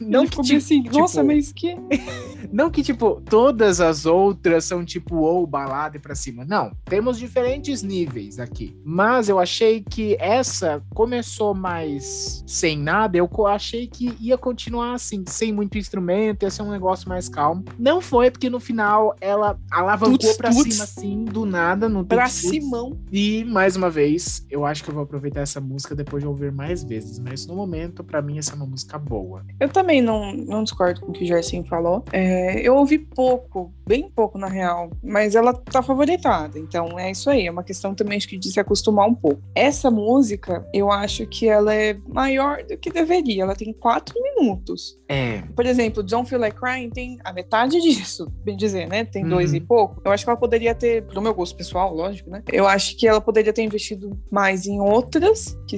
Não 0.00 0.24
que, 0.24 0.30
ficou 0.30 0.44
ti- 0.44 0.48
bem 0.50 0.58
assim, 0.58 0.82
nossa, 0.84 1.20
tipo, 1.20 1.26
mas 1.26 1.52
que. 1.52 1.76
não 2.52 2.70
que, 2.70 2.82
tipo, 2.82 3.20
todas 3.22 3.80
as 3.80 4.06
outras 4.06 4.64
são, 4.64 4.84
tipo, 4.84 5.16
ou 5.16 5.46
balada 5.46 5.96
e 5.96 6.00
pra 6.00 6.14
cima. 6.14 6.44
Não. 6.44 6.72
Temos 6.84 7.18
diferentes 7.18 7.82
níveis 7.82 8.38
aqui. 8.38 8.76
Mas 8.84 9.28
eu 9.28 9.38
achei 9.38 9.82
que 9.82 10.16
essa 10.20 10.82
começou 10.94 11.54
mais 11.54 12.42
sem 12.46 12.78
nada. 12.78 13.16
Eu 13.16 13.28
achei 13.46 13.86
que 13.86 14.14
ia 14.20 14.36
continuar 14.38 14.94
assim, 14.94 15.24
sem 15.26 15.52
muito 15.52 15.78
instrumento, 15.78 16.42
ia 16.42 16.50
ser 16.50 16.62
um 16.62 16.67
negócio 16.70 17.08
mais 17.08 17.28
calmo. 17.28 17.64
Não 17.78 18.00
foi, 18.00 18.30
porque 18.30 18.48
no 18.50 18.60
final 18.60 19.14
ela 19.20 19.58
alavancou 19.70 20.18
Tuts, 20.18 20.36
pra 20.36 20.50
tuts. 20.50 20.74
cima, 20.74 20.84
assim, 20.84 21.24
do 21.24 21.44
nada, 21.44 21.88
no 21.88 22.04
Pra 22.04 22.24
tuts. 22.24 22.34
Simão. 22.50 22.98
E, 23.10 23.44
mais 23.44 23.76
uma 23.76 23.90
vez, 23.90 24.46
eu 24.50 24.64
acho 24.64 24.82
que 24.82 24.90
eu 24.90 24.94
vou 24.94 25.02
aproveitar 25.02 25.40
essa 25.40 25.60
música 25.60 25.94
depois 25.94 26.22
de 26.22 26.28
ouvir 26.28 26.52
mais 26.52 26.82
vezes. 26.84 27.18
Mas 27.18 27.46
no 27.46 27.54
momento, 27.54 28.02
pra 28.04 28.20
mim, 28.22 28.38
essa 28.38 28.52
é 28.52 28.56
uma 28.56 28.66
música 28.66 28.98
boa. 28.98 29.44
Eu 29.60 29.68
também 29.68 30.00
não, 30.00 30.32
não 30.32 30.62
discordo 30.64 31.00
com 31.00 31.10
o 31.10 31.12
que 31.12 31.24
o 31.24 31.26
Jersin 31.26 31.64
falou. 31.64 32.04
É, 32.12 32.60
eu 32.60 32.74
ouvi 32.76 32.98
pouco, 32.98 33.72
bem 33.86 34.10
pouco 34.10 34.38
na 34.38 34.48
real, 34.48 34.90
mas 35.02 35.34
ela 35.34 35.52
tá 35.52 35.82
favoritada. 35.82 36.58
Então 36.58 36.98
é 36.98 37.10
isso 37.10 37.30
aí, 37.30 37.46
é 37.46 37.50
uma 37.50 37.62
questão 37.62 37.94
também 37.94 38.16
acho 38.18 38.28
que 38.28 38.38
de 38.38 38.50
se 38.50 38.60
acostumar 38.60 39.06
um 39.06 39.14
pouco. 39.14 39.42
Essa 39.54 39.90
música, 39.90 40.66
eu 40.72 40.90
acho 40.90 41.26
que 41.26 41.48
ela 41.48 41.74
é 41.74 41.94
maior 42.08 42.62
do 42.64 42.76
que 42.76 42.90
deveria. 42.90 43.42
Ela 43.42 43.54
tem 43.54 43.72
quatro 43.72 44.14
minutos. 44.22 44.98
É. 45.08 45.42
Por 45.54 45.64
exemplo, 45.66 46.02
Don't 46.02 46.28
Feel 46.28 46.40
Like 46.40 46.57
Crying 46.58 46.90
tem 46.90 47.18
a 47.24 47.32
metade 47.32 47.80
disso, 47.80 48.26
bem 48.44 48.56
dizer, 48.56 48.88
né? 48.88 49.04
Tem 49.04 49.26
dois 49.26 49.50
Uhum. 49.50 49.56
e 49.56 49.60
pouco. 49.60 50.00
Eu 50.04 50.10
acho 50.12 50.24
que 50.24 50.30
ela 50.30 50.38
poderia 50.38 50.74
ter, 50.74 51.02
pro 51.04 51.20
meu 51.22 51.34
gosto 51.34 51.56
pessoal, 51.56 51.94
lógico, 51.94 52.30
né? 52.30 52.42
Eu 52.52 52.66
acho 52.66 52.96
que 52.96 53.06
ela 53.06 53.20
poderia 53.20 53.52
ter 53.52 53.62
investido 53.62 54.18
mais 54.30 54.66
em 54.66 54.80
outras, 54.80 55.56
que 55.66 55.76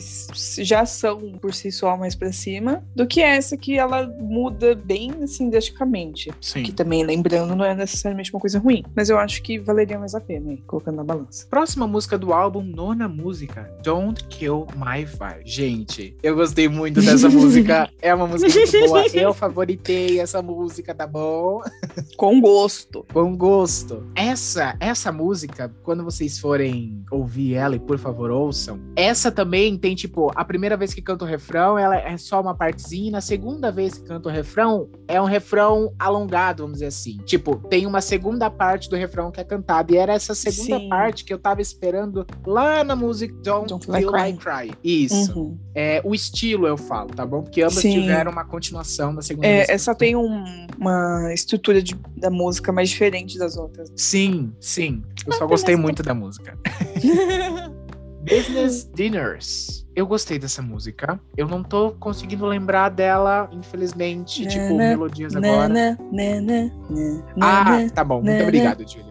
já 0.65 0.85
são 0.87 1.33
por 1.41 1.53
si 1.55 1.71
só 1.71 1.97
mais 1.97 2.15
pra 2.15 2.33
cima, 2.33 2.85
do 2.95 3.07
que 3.07 3.21
essa 3.21 3.57
que 3.57 3.79
ela 3.79 4.07
muda 4.21 4.75
bem, 4.75 5.11
assim, 5.23 5.51
drasticamente. 5.51 6.31
Sim. 6.41 6.63
Que 6.63 6.73
também, 6.73 7.05
lembrando, 7.05 7.55
não 7.55 7.65
é 7.65 7.75
necessariamente 7.75 8.33
uma 8.33 8.41
coisa 8.41 8.59
ruim. 8.59 8.83
Mas 8.95 9.09
eu 9.11 9.19
acho 9.19 9.43
que 9.43 9.59
valeria 9.59 9.99
mais 9.99 10.15
a 10.15 10.21
pena, 10.21 10.53
hein, 10.53 10.63
colocando 10.67 10.97
na 10.97 11.05
balança. 11.05 11.47
Próxima 11.49 11.87
música 11.87 12.17
do 12.19 12.33
álbum, 12.33 12.63
nona 12.63 13.09
música, 13.09 13.71
Don't 13.83 14.25
Kill 14.25 14.67
My 14.77 15.05
Vibe. 15.05 15.43
Gente, 15.45 16.17
eu 16.23 16.35
gostei 16.35 16.69
muito 16.69 17.01
dessa 17.03 17.29
música. 17.31 17.91
É 18.01 18.15
uma 18.15 18.27
música 18.27 18.53
muito 18.55 18.89
boa. 18.89 19.07
Eu 19.13 19.35
favoritei 19.35 20.21
essa 20.21 20.41
música, 20.43 20.61
tá 20.95 21.07
bom? 21.07 21.61
Com 22.17 22.41
gosto. 22.41 23.05
Com 23.13 23.37
gosto. 23.37 24.05
Essa, 24.15 24.77
essa 24.81 25.11
música, 25.11 25.73
quando 25.83 26.05
vocês 26.05 26.39
forem 26.39 27.05
ouvir 27.11 27.55
ela, 27.55 27.77
e 27.77 27.79
por 27.79 27.99
favor 27.99 28.31
ouçam, 28.31 28.79
essa 28.95 29.31
também 29.31 29.77
tem, 29.77 29.95
tipo, 29.95 30.31
a 30.35 30.45
primeira 30.45 30.77
vez 30.77 30.95
que 30.95 31.03
canta 31.03 31.25
o 31.25 31.29
refrão, 31.29 31.79
ela 31.79 31.97
é 31.97 32.17
só 32.17 32.41
uma 32.41 32.55
partezinha, 32.55 33.11
na 33.13 33.21
segunda 33.21 33.71
vez 33.73 33.95
que 33.99 34.05
canta 34.05 34.29
o 34.29 34.33
refrão, 34.33 34.89
é 35.09 35.21
um 35.21 35.25
refrão 35.25 35.93
alongado, 35.99 36.63
vamos 36.63 36.77
dizer 36.79 36.87
assim. 36.87 37.17
Tipo, 37.25 37.57
tem 37.69 37.87
uma 37.87 38.01
segunda 38.01 38.51
parte 38.51 38.89
do 38.89 38.97
refrão 38.97 39.31
que 39.31 39.41
é 39.41 39.45
cantada, 39.45 39.93
e 39.93 39.97
era 39.97 40.13
essa 40.13 40.35
segunda 40.35 40.79
Sim. 40.79 40.89
parte 40.89 41.25
que 41.25 41.33
eu 41.33 41.39
tava 41.39 41.61
esperando 41.61 42.27
lá 42.47 42.85
na 42.85 42.95
música 42.95 43.35
Don't, 43.43 43.69
Don't 43.69 43.87
Feel 43.87 44.11
Like 44.11 44.39
Cry. 44.39 44.73
Isso. 44.85 45.39
Uhum. 45.39 45.59
É, 45.75 46.01
o 46.05 46.15
estilo 46.15 46.67
eu 46.67 46.77
falo, 46.77 47.11
tá 47.11 47.25
bom? 47.25 47.43
Porque 47.43 47.63
ambas 47.63 47.75
Sim. 47.75 48.01
tiveram 48.01 48.31
uma 48.33 48.45
continuação 48.45 49.15
da 49.15 49.23
segunda 49.23 49.47
É, 49.47 49.57
vez. 49.59 49.69
essa 49.69 49.95
tem 49.95 50.15
um- 50.17 50.60
uma 50.79 51.33
estrutura 51.33 51.83
de- 51.83 51.95
da 52.17 52.31
música 52.31 52.73
mais 52.73 52.89
diferente 52.91 53.39
das 53.39 53.57
outras. 53.57 53.91
Sim, 53.97 54.53
sim. 54.61 55.03
Eu 55.27 55.33
só 55.33 55.47
gostei 55.47 55.77
muito 55.77 56.03
da 56.03 56.15
música. 56.15 56.59
Business 58.23 58.89
Dinners. 58.95 59.87
Eu 60.01 60.07
gostei 60.07 60.39
dessa 60.39 60.63
música. 60.63 61.21
Eu 61.37 61.47
não 61.47 61.63
tô 61.63 61.91
conseguindo 62.01 62.47
lembrar 62.47 62.89
dela, 62.89 63.51
infelizmente, 63.53 64.45
Né, 64.45 64.49
tipo, 64.51 64.75
né, 64.75 64.89
melodias 64.89 65.37
agora. 65.37 65.69
Né, 65.69 65.99
né, 66.11 66.41
né, 66.41 66.73
né, 66.89 67.23
Ah, 67.39 67.87
tá 67.95 68.03
bom. 68.03 68.23
Muito 68.23 68.43
obrigado, 68.43 68.83
Julia. 68.91 69.11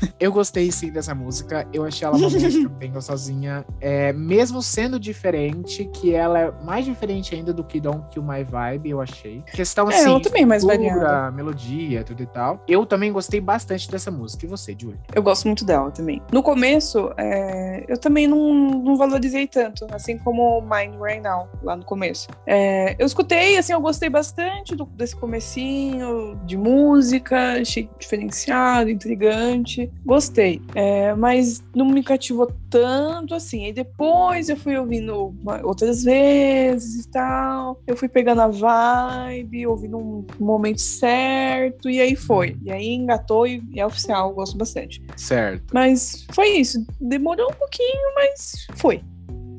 Eu 0.18 0.32
gostei 0.32 0.72
sim 0.72 0.90
dessa 0.90 1.14
música. 1.14 1.66
Eu 1.74 1.84
achei 1.84 2.06
ela 2.08 2.16
uma 2.16 2.22
música 2.30 2.68
bem 2.70 2.90
gostosinha. 2.90 3.62
É, 3.82 4.14
mesmo 4.14 4.62
sendo 4.62 4.98
diferente, 4.98 5.84
que 5.92 6.14
ela 6.14 6.38
é 6.38 6.52
mais 6.64 6.86
diferente 6.86 7.34
ainda 7.34 7.52
do 7.52 7.62
que 7.62 7.78
Don't 7.82 8.08
Kill 8.08 8.22
My 8.22 8.42
Vibe, 8.42 8.88
eu 8.88 9.00
achei. 9.02 9.42
Questão 9.52 9.90
É, 9.90 9.94
assim, 9.94 10.08
ela 10.08 10.22
também 10.22 10.44
é 10.44 10.46
mais 10.46 10.64
variada. 10.64 11.30
melodia, 11.32 12.02
tudo 12.02 12.22
e 12.22 12.26
tal. 12.26 12.64
Eu 12.66 12.86
também 12.86 13.12
gostei 13.12 13.42
bastante 13.42 13.90
dessa 13.90 14.10
música. 14.10 14.46
E 14.46 14.48
você, 14.48 14.74
Julia? 14.78 14.96
Eu 15.14 15.22
gosto 15.22 15.44
muito 15.44 15.66
dela 15.66 15.90
também. 15.90 16.22
No 16.32 16.42
começo, 16.42 17.12
é, 17.18 17.84
eu 17.86 17.98
também 17.98 18.26
não, 18.26 18.54
não 18.54 18.96
valorizei 18.96 19.49
tanto, 19.50 19.86
assim 19.92 20.16
como 20.18 20.60
Mine 20.62 20.96
Right 21.02 21.20
Now, 21.20 21.48
lá 21.62 21.76
no 21.76 21.84
começo. 21.84 22.28
É, 22.46 22.94
eu 22.98 23.06
escutei, 23.06 23.58
assim, 23.58 23.72
eu 23.72 23.80
gostei 23.80 24.08
bastante 24.08 24.74
do- 24.76 24.84
desse 24.86 25.16
comecinho 25.16 26.38
de 26.46 26.56
música, 26.56 27.60
achei 27.60 27.88
diferenciado, 27.98 28.90
intrigante. 28.90 29.90
Gostei. 30.04 30.60
É, 30.74 31.14
mas 31.14 31.62
não 31.74 31.86
me 31.86 32.02
cativou 32.02 32.50
tanto 32.68 33.34
assim. 33.34 33.66
E 33.66 33.72
depois 33.72 34.48
eu 34.48 34.56
fui 34.56 34.76
ouvindo 34.76 35.34
uma- 35.42 35.60
outras 35.66 36.02
vezes 36.04 37.04
e 37.04 37.10
tal. 37.10 37.80
Eu 37.86 37.96
fui 37.96 38.08
pegando 38.08 38.40
a 38.42 38.48
vibe, 38.48 39.66
ouvindo 39.66 39.98
um 39.98 40.26
momento 40.38 40.80
certo, 40.80 41.88
e 41.90 42.00
aí 42.00 42.14
foi. 42.16 42.56
E 42.62 42.70
aí 42.70 42.88
engatou 42.94 43.46
e, 43.46 43.62
e 43.72 43.80
é 43.80 43.86
oficial, 43.86 44.28
eu 44.30 44.34
gosto 44.34 44.56
bastante. 44.56 45.02
Certo. 45.16 45.64
Mas 45.72 46.26
foi 46.32 46.48
isso. 46.50 46.84
Demorou 47.00 47.50
um 47.50 47.54
pouquinho, 47.54 48.14
mas 48.14 48.66
foi. 48.76 49.02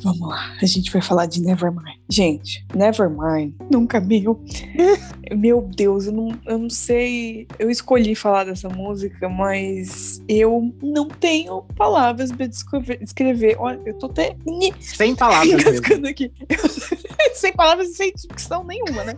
Vamos 0.03 0.27
lá, 0.27 0.57
a 0.61 0.65
gente 0.65 0.91
vai 0.91 1.01
falar 1.01 1.25
de 1.25 1.41
Nevermind. 1.41 1.99
Gente, 2.09 2.65
Nevermind 2.73 3.53
nunca 3.71 3.99
meu. 3.99 4.39
Meu 5.33 5.61
Deus, 5.61 6.07
eu 6.07 6.11
não, 6.11 6.37
eu 6.45 6.57
não 6.57 6.69
sei. 6.69 7.47
Eu 7.57 7.69
escolhi 7.69 8.15
falar 8.15 8.43
dessa 8.43 8.67
música, 8.67 9.29
mas 9.29 10.21
eu 10.27 10.73
não 10.83 11.07
tenho 11.07 11.61
palavras 11.77 12.33
pra 12.33 12.47
descrever. 12.47 12.99
descrever. 12.99 13.55
Olha, 13.57 13.79
eu 13.85 13.93
tô 13.97 14.07
até 14.07 14.35
Sem 14.81 15.15
palavras 15.15 15.79
aqui. 16.05 16.31
sem 17.33 17.53
palavras 17.53 17.89
e 17.89 17.93
sem 17.93 18.13
dicção 18.13 18.63
nenhuma, 18.65 19.05
né? 19.05 19.13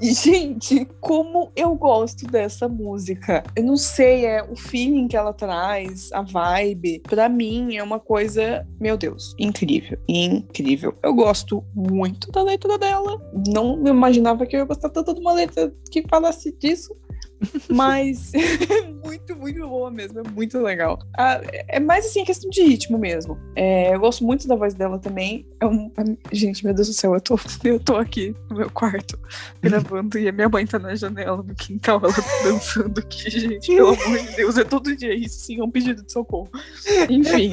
E, 0.00 0.12
gente, 0.12 0.86
como 1.00 1.50
eu 1.56 1.74
gosto 1.74 2.26
dessa 2.26 2.68
música. 2.68 3.42
Eu 3.56 3.64
não 3.64 3.76
sei, 3.76 4.24
é 4.24 4.42
o 4.42 4.54
feeling 4.54 5.08
que 5.08 5.16
ela 5.16 5.32
traz, 5.32 6.12
a 6.12 6.22
vibe. 6.22 7.00
Pra 7.00 7.28
mim, 7.28 7.76
é 7.76 7.82
uma 7.82 7.98
coisa, 7.98 8.66
meu 8.80 8.96
Deus, 8.96 9.34
incrível. 9.38 9.98
Incrível. 10.26 10.94
Eu 11.02 11.14
gosto 11.14 11.62
muito 11.74 12.30
da 12.30 12.42
letra 12.42 12.76
dela. 12.78 13.20
Não 13.48 13.86
imaginava 13.86 14.46
que 14.46 14.56
eu 14.56 14.60
ia 14.60 14.66
gostar 14.66 14.88
tanto 14.90 15.14
de 15.14 15.20
uma 15.20 15.32
letra 15.32 15.72
que 15.90 16.02
falasse 16.08 16.52
disso. 16.58 16.94
Mas 17.68 18.32
é 18.32 18.80
muito, 19.04 19.36
muito 19.36 19.60
boa 19.68 19.90
mesmo. 19.90 20.20
É 20.20 20.22
muito 20.22 20.58
legal. 20.58 20.98
Ah, 21.18 21.38
é 21.68 21.78
mais 21.78 22.06
assim, 22.06 22.24
questão 22.24 22.48
de 22.48 22.62
ritmo 22.62 22.96
mesmo. 22.96 23.36
É, 23.54 23.94
eu 23.94 24.00
gosto 24.00 24.24
muito 24.24 24.48
da 24.48 24.56
voz 24.56 24.72
dela 24.72 24.98
também. 24.98 25.46
É 25.60 25.66
um- 25.66 25.92
é- 25.98 26.16
gente, 26.34 26.64
meu 26.64 26.72
Deus 26.72 26.88
do 26.88 26.94
céu, 26.94 27.12
eu 27.12 27.20
tô, 27.20 27.38
eu 27.64 27.78
tô 27.78 27.96
aqui 27.96 28.34
no 28.48 28.56
meu 28.56 28.70
quarto 28.70 29.18
gravando 29.60 30.18
e 30.18 30.26
a 30.28 30.32
minha 30.32 30.48
mãe 30.48 30.66
tá 30.66 30.78
na 30.78 30.94
janela, 30.94 31.42
no 31.42 31.54
quintal, 31.54 32.00
ela 32.02 32.10
tá 32.12 32.22
dançando 32.42 32.98
aqui, 33.00 33.28
gente. 33.30 33.66
Pelo 33.66 33.88
amor 33.92 34.18
de 34.18 34.36
Deus, 34.36 34.56
é 34.56 34.64
todo 34.64 34.96
dia 34.96 35.14
isso, 35.14 35.38
sim, 35.40 35.60
é 35.60 35.62
um 35.62 35.70
pedido 35.70 36.02
de 36.02 36.10
socorro. 36.10 36.48
Enfim. 37.10 37.52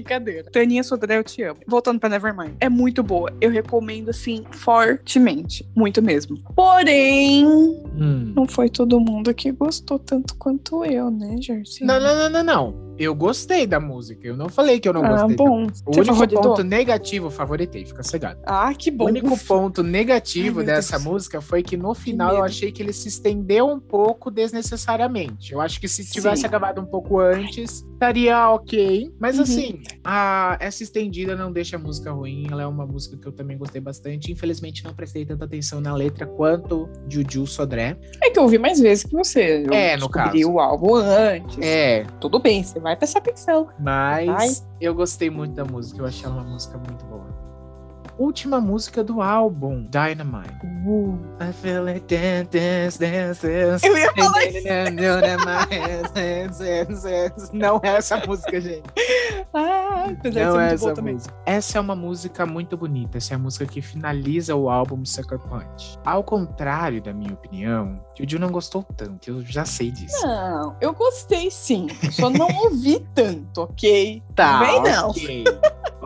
Brincadeira. 0.00 0.50
Taninha 0.50 0.82
Sodré, 0.82 1.16
eu 1.18 1.24
te 1.24 1.42
amo. 1.42 1.58
Voltando 1.66 1.98
pra 1.98 2.08
Nevermind. 2.08 2.54
É 2.60 2.68
muito 2.68 3.02
boa. 3.02 3.32
Eu 3.40 3.50
recomendo, 3.50 4.10
assim, 4.10 4.44
fortemente. 4.50 5.66
Muito 5.74 6.02
mesmo. 6.02 6.36
Porém, 6.54 7.46
Hum. 7.46 8.32
não 8.36 8.46
foi 8.46 8.68
todo 8.68 9.00
mundo 9.00 9.32
que 9.34 9.50
gostou 9.50 9.98
tanto 9.98 10.34
quanto 10.36 10.84
eu, 10.84 11.10
né, 11.10 11.36
Jersey? 11.40 11.86
Não, 11.86 11.98
não, 11.98 12.14
não, 12.14 12.30
não, 12.30 12.44
não. 12.44 12.86
Eu 12.98 13.14
gostei 13.14 13.66
da 13.66 13.78
música. 13.78 14.26
Eu 14.26 14.36
não 14.38 14.48
falei 14.48 14.80
que 14.80 14.88
eu 14.88 14.92
não 14.92 15.04
Ah, 15.04 15.08
gostei. 15.18 15.36
bom. 15.36 15.64
O 15.64 15.66
Você 15.68 16.00
único 16.00 16.04
favoritou? 16.06 16.42
ponto 16.42 16.64
negativo, 16.64 17.28
favoritei, 17.30 17.84
fica 17.84 18.02
cegado. 18.02 18.40
Ah, 18.46 18.72
que 18.72 18.90
bom. 18.90 19.04
O 19.04 19.08
único 19.08 19.34
Ufa. 19.34 19.46
ponto 19.54 19.82
negativo 19.82 20.60
Ai, 20.60 20.66
dessa 20.66 20.92
Deus. 20.92 21.04
música 21.04 21.40
foi 21.42 21.62
que 21.62 21.76
no 21.76 21.92
final 21.94 22.28
eu 22.30 22.34
medo. 22.36 22.46
achei 22.46 22.72
que 22.72 22.82
ele 22.82 22.94
se 22.94 23.08
estendeu 23.08 23.68
um 23.68 23.78
pouco 23.78 24.30
desnecessariamente. 24.30 25.52
Eu 25.52 25.60
acho 25.60 25.78
que 25.78 25.88
se 25.88 26.10
tivesse 26.10 26.40
Sim. 26.42 26.46
acabado 26.46 26.80
um 26.80 26.86
pouco 26.86 27.18
antes, 27.20 27.84
estaria 27.92 28.50
ok. 28.50 29.12
Mas 29.20 29.36
Uhum. 29.36 29.42
assim, 29.42 29.82
a- 30.04 30.56
essa 30.60 30.82
estendida 30.82 31.34
não 31.36 31.52
deixa 31.52 31.76
a 31.76 31.78
música 31.78 32.10
ruim. 32.12 32.46
Ela 32.50 32.62
é 32.62 32.66
uma 32.66 32.86
música 32.86 33.16
que 33.16 33.26
eu 33.26 33.32
também 33.32 33.56
gostei 33.58 33.80
bastante. 33.80 34.30
Infelizmente, 34.32 34.84
não 34.84 34.94
prestei 34.94 35.24
tanta 35.24 35.44
atenção 35.44 35.80
na 35.80 35.94
letra 35.94 36.26
quanto 36.26 36.88
Juju 37.08 37.46
Sodré. 37.46 37.96
É 38.22 38.30
que 38.30 38.38
eu 38.38 38.42
ouvi 38.44 38.58
mais 38.58 38.80
vezes 38.80 39.04
que 39.04 39.12
você. 39.12 39.64
Eu 39.66 39.72
É, 39.72 39.96
no 39.96 40.08
caso. 40.08 40.36
o 40.50 40.60
álbum 40.60 40.94
antes. 40.96 41.58
É, 41.60 42.04
Tudo 42.20 42.38
bem, 42.38 42.62
você 42.62 42.78
vai 42.80 42.96
prestar 42.96 43.18
atenção. 43.20 43.68
mas 43.78 44.28
Ai. 44.62 44.68
eu 44.80 44.94
gostei 44.94 45.30
muito 45.30 45.54
da 45.54 45.64
música. 45.64 46.00
Eu 46.00 46.06
achei 46.06 46.24
ela 46.26 46.34
uma 46.40 46.44
música 46.44 46.76
muito 46.78 47.04
boa. 47.06 47.26
Última 48.18 48.60
música 48.60 49.04
do 49.04 49.20
álbum, 49.20 49.84
Dynamite. 49.84 50.56
Uh. 50.86 51.18
I 51.38 51.52
feel 51.52 51.84
like 51.84 52.06
dance, 52.06 52.48
dance, 52.50 52.98
dance, 52.98 53.46
dance. 53.46 53.86
Eu 53.86 53.98
ia 53.98 54.12
falar 54.14 54.46
Não 57.52 57.80
é 57.82 57.96
essa 57.96 58.16
música, 58.26 58.60
gente. 58.60 58.84
Ah, 59.52 60.06
apesar 60.10 60.30
de 60.30 60.46
Não 60.46 60.52
ser 60.52 60.60
é 60.60 60.72
essa 60.72 61.02
música. 61.02 61.34
Essa 61.44 61.78
é 61.78 61.80
uma 61.80 61.94
música 61.94 62.46
muito 62.46 62.76
bonita. 62.76 63.18
Essa 63.18 63.34
é 63.34 63.36
a 63.36 63.38
música 63.38 63.66
que 63.66 63.82
finaliza 63.82 64.54
o 64.54 64.70
álbum 64.70 65.04
Sucker 65.04 65.38
Punch. 65.38 65.98
Ao 66.04 66.24
contrário 66.24 67.02
da 67.02 67.12
minha 67.12 67.34
opinião, 67.34 68.00
Juju 68.18 68.38
não 68.38 68.50
gostou 68.50 68.82
tanto. 68.82 69.28
Eu 69.28 69.42
já 69.42 69.64
sei 69.64 69.90
disso. 69.90 70.26
Não, 70.26 70.74
eu 70.80 70.94
gostei 70.94 71.50
sim. 71.50 71.88
Só 72.10 72.30
não 72.30 72.48
ouvi 72.64 73.04
tanto, 73.14 73.62
ok? 73.62 74.22
Também 74.34 74.82
não. 74.82 75.10
ok. 75.10 75.44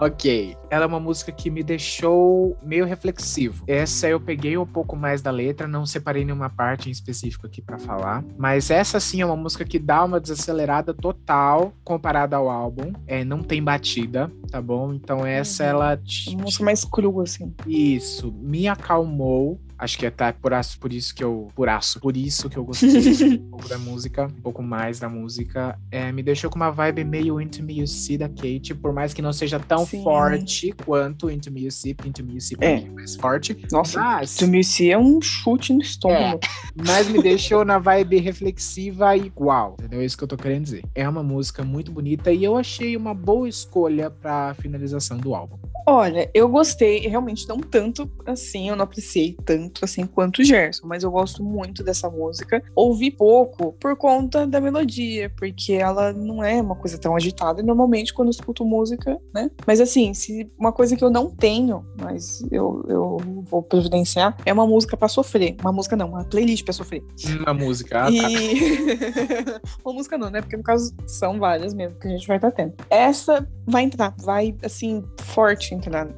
Ok. 0.00 0.56
Ela 0.70 0.84
é 0.84 0.86
uma 0.86 1.00
música 1.00 1.30
que 1.32 1.50
me 1.50 1.62
deixou 1.62 2.56
meio 2.62 2.84
reflexivo. 2.86 3.64
Essa 3.66 4.08
eu 4.08 4.20
peguei 4.20 4.56
um 4.56 4.66
pouco 4.66 4.96
mais 4.96 5.20
da 5.22 5.30
letra, 5.30 5.66
não 5.68 5.84
separei 5.84 6.24
nenhuma 6.24 6.48
parte 6.48 6.88
em 6.88 6.92
específico 6.92 7.46
aqui 7.46 7.60
pra 7.60 7.78
falar. 7.78 8.24
Mas 8.38 8.70
essa 8.70 8.98
sim 9.00 9.20
é 9.20 9.26
uma 9.26 9.36
música 9.36 9.64
que 9.64 9.78
dá 9.78 10.04
uma 10.04 10.20
desacelerada 10.20 10.94
total 10.94 11.72
comparada 11.84 12.36
ao 12.36 12.48
álbum. 12.48 12.92
É, 13.06 13.24
não 13.24 13.42
tem 13.42 13.62
batida, 13.62 14.30
tá 14.50 14.60
bom? 14.60 14.92
Então 14.94 15.26
essa 15.26 15.64
Uhum. 15.64 15.68
ela. 15.70 16.00
Uma 16.28 16.42
música 16.44 16.64
mais 16.64 16.84
crua, 16.84 17.24
assim. 17.24 17.54
Isso, 17.66 18.32
me 18.40 18.68
acalmou. 18.68 19.60
Acho 19.80 19.98
que 19.98 20.04
é 20.04 20.08
até 20.08 20.30
por, 20.32 20.52
aço- 20.52 20.78
por 20.78 20.92
isso 20.92 21.14
que 21.14 21.24
eu. 21.24 21.48
Por 21.54 21.68
aço. 21.68 21.98
Por 22.00 22.16
isso 22.16 22.50
que 22.50 22.56
eu 22.58 22.64
gostei 22.64 22.90
um 23.40 23.50
pouco 23.50 23.68
da 23.68 23.78
música, 23.78 24.26
um 24.26 24.40
pouco 24.42 24.62
mais 24.62 24.98
da 25.00 25.08
música. 25.08 25.78
É, 25.90 26.12
me 26.12 26.22
deixou 26.22 26.50
com 26.50 26.56
uma 26.56 26.70
vibe 26.70 27.02
meio 27.04 27.40
Into 27.40 27.62
Me 27.62 27.78
You 27.80 27.86
See 27.86 28.18
da 28.18 28.28
Kate, 28.28 28.74
por 28.74 28.92
mais 28.92 29.14
que 29.14 29.22
não 29.22 29.32
seja 29.32 29.58
tão 29.58 29.86
Sim. 29.86 30.02
forte 30.02 30.72
quanto 30.84 31.30
Into 31.30 31.50
Me 31.50 31.62
You 31.64 31.70
See, 31.70 31.96
Into 32.04 32.22
Me 32.22 32.34
You 32.34 32.40
See 32.40 32.56
É. 32.60 32.80
é 32.80 32.90
mais 32.90 33.16
forte. 33.16 33.56
Nossa, 33.72 33.98
Mas, 34.00 34.36
To 34.36 34.46
Me 34.46 34.62
See 34.62 34.90
é 34.90 34.98
um 34.98 35.20
chute 35.20 35.72
no 35.72 35.80
estômago. 35.80 36.40
mas 36.74 37.08
me 37.08 37.22
deixou 37.22 37.64
na 37.64 37.78
vibe 37.78 38.18
reflexiva 38.18 39.16
igual, 39.16 39.76
entendeu? 39.78 40.00
É 40.00 40.04
isso 40.04 40.16
que 40.18 40.24
eu 40.24 40.28
tô 40.28 40.36
querendo 40.36 40.64
dizer. 40.64 40.84
É 40.94 41.08
uma 41.08 41.22
música 41.22 41.62
muito 41.64 41.90
bonita 41.90 42.30
e 42.32 42.44
eu 42.44 42.56
achei 42.56 42.96
uma 42.96 43.14
boa 43.14 43.48
escolha 43.48 44.10
pra 44.10 44.54
finalização 44.54 45.16
do 45.16 45.34
álbum. 45.34 45.56
Olha, 45.86 46.30
eu 46.34 46.48
gostei, 46.48 46.98
realmente 47.08 47.48
não 47.48 47.58
tanto 47.58 48.08
assim, 48.26 48.68
eu 48.68 48.76
não 48.76 48.84
apreciei 48.84 49.36
tanto 49.44 49.69
assim 49.82 50.06
quanto 50.06 50.40
o 50.40 50.44
Gerson, 50.44 50.86
mas 50.86 51.02
eu 51.02 51.10
gosto 51.10 51.42
muito 51.42 51.82
dessa 51.82 52.08
música. 52.08 52.62
Ouvi 52.74 53.10
pouco 53.10 53.72
por 53.74 53.96
conta 53.96 54.46
da 54.46 54.60
melodia, 54.60 55.30
porque 55.36 55.74
ela 55.74 56.12
não 56.12 56.42
é 56.42 56.60
uma 56.60 56.76
coisa 56.76 56.98
tão 56.98 57.16
agitada, 57.16 57.62
normalmente 57.62 58.12
quando 58.14 58.28
eu 58.28 58.32
escuto 58.32 58.64
música, 58.64 59.18
né? 59.34 59.50
Mas 59.66 59.80
assim, 59.80 60.14
se 60.14 60.50
uma 60.58 60.72
coisa 60.72 60.96
que 60.96 61.04
eu 61.04 61.10
não 61.10 61.30
tenho, 61.30 61.84
mas 62.00 62.42
eu, 62.50 62.84
eu 62.88 63.16
vou 63.42 63.62
providenciar, 63.62 64.36
é 64.44 64.52
uma 64.52 64.66
música 64.66 64.96
pra 64.96 65.08
sofrer. 65.08 65.56
Uma 65.60 65.72
música 65.72 65.96
não, 65.96 66.08
uma 66.08 66.24
playlist 66.24 66.64
pra 66.64 66.72
sofrer. 66.72 67.02
Uma 67.40 67.54
música. 67.54 68.04
ah, 68.04 68.06
tá. 68.06 68.10
E. 68.12 69.60
Uma 69.84 69.94
música 69.94 70.18
não, 70.18 70.30
né? 70.30 70.40
Porque 70.40 70.56
no 70.56 70.62
caso 70.62 70.94
são 71.06 71.38
várias 71.38 71.74
mesmo 71.74 71.98
que 71.98 72.06
a 72.06 72.10
gente 72.10 72.26
vai 72.26 72.36
estar 72.36 72.50
tendo. 72.50 72.74
Essa 72.88 73.46
vai 73.66 73.82
entrar, 73.82 74.14
vai 74.18 74.54
assim, 74.62 75.02
forte 75.18 75.74
entrar 75.74 76.08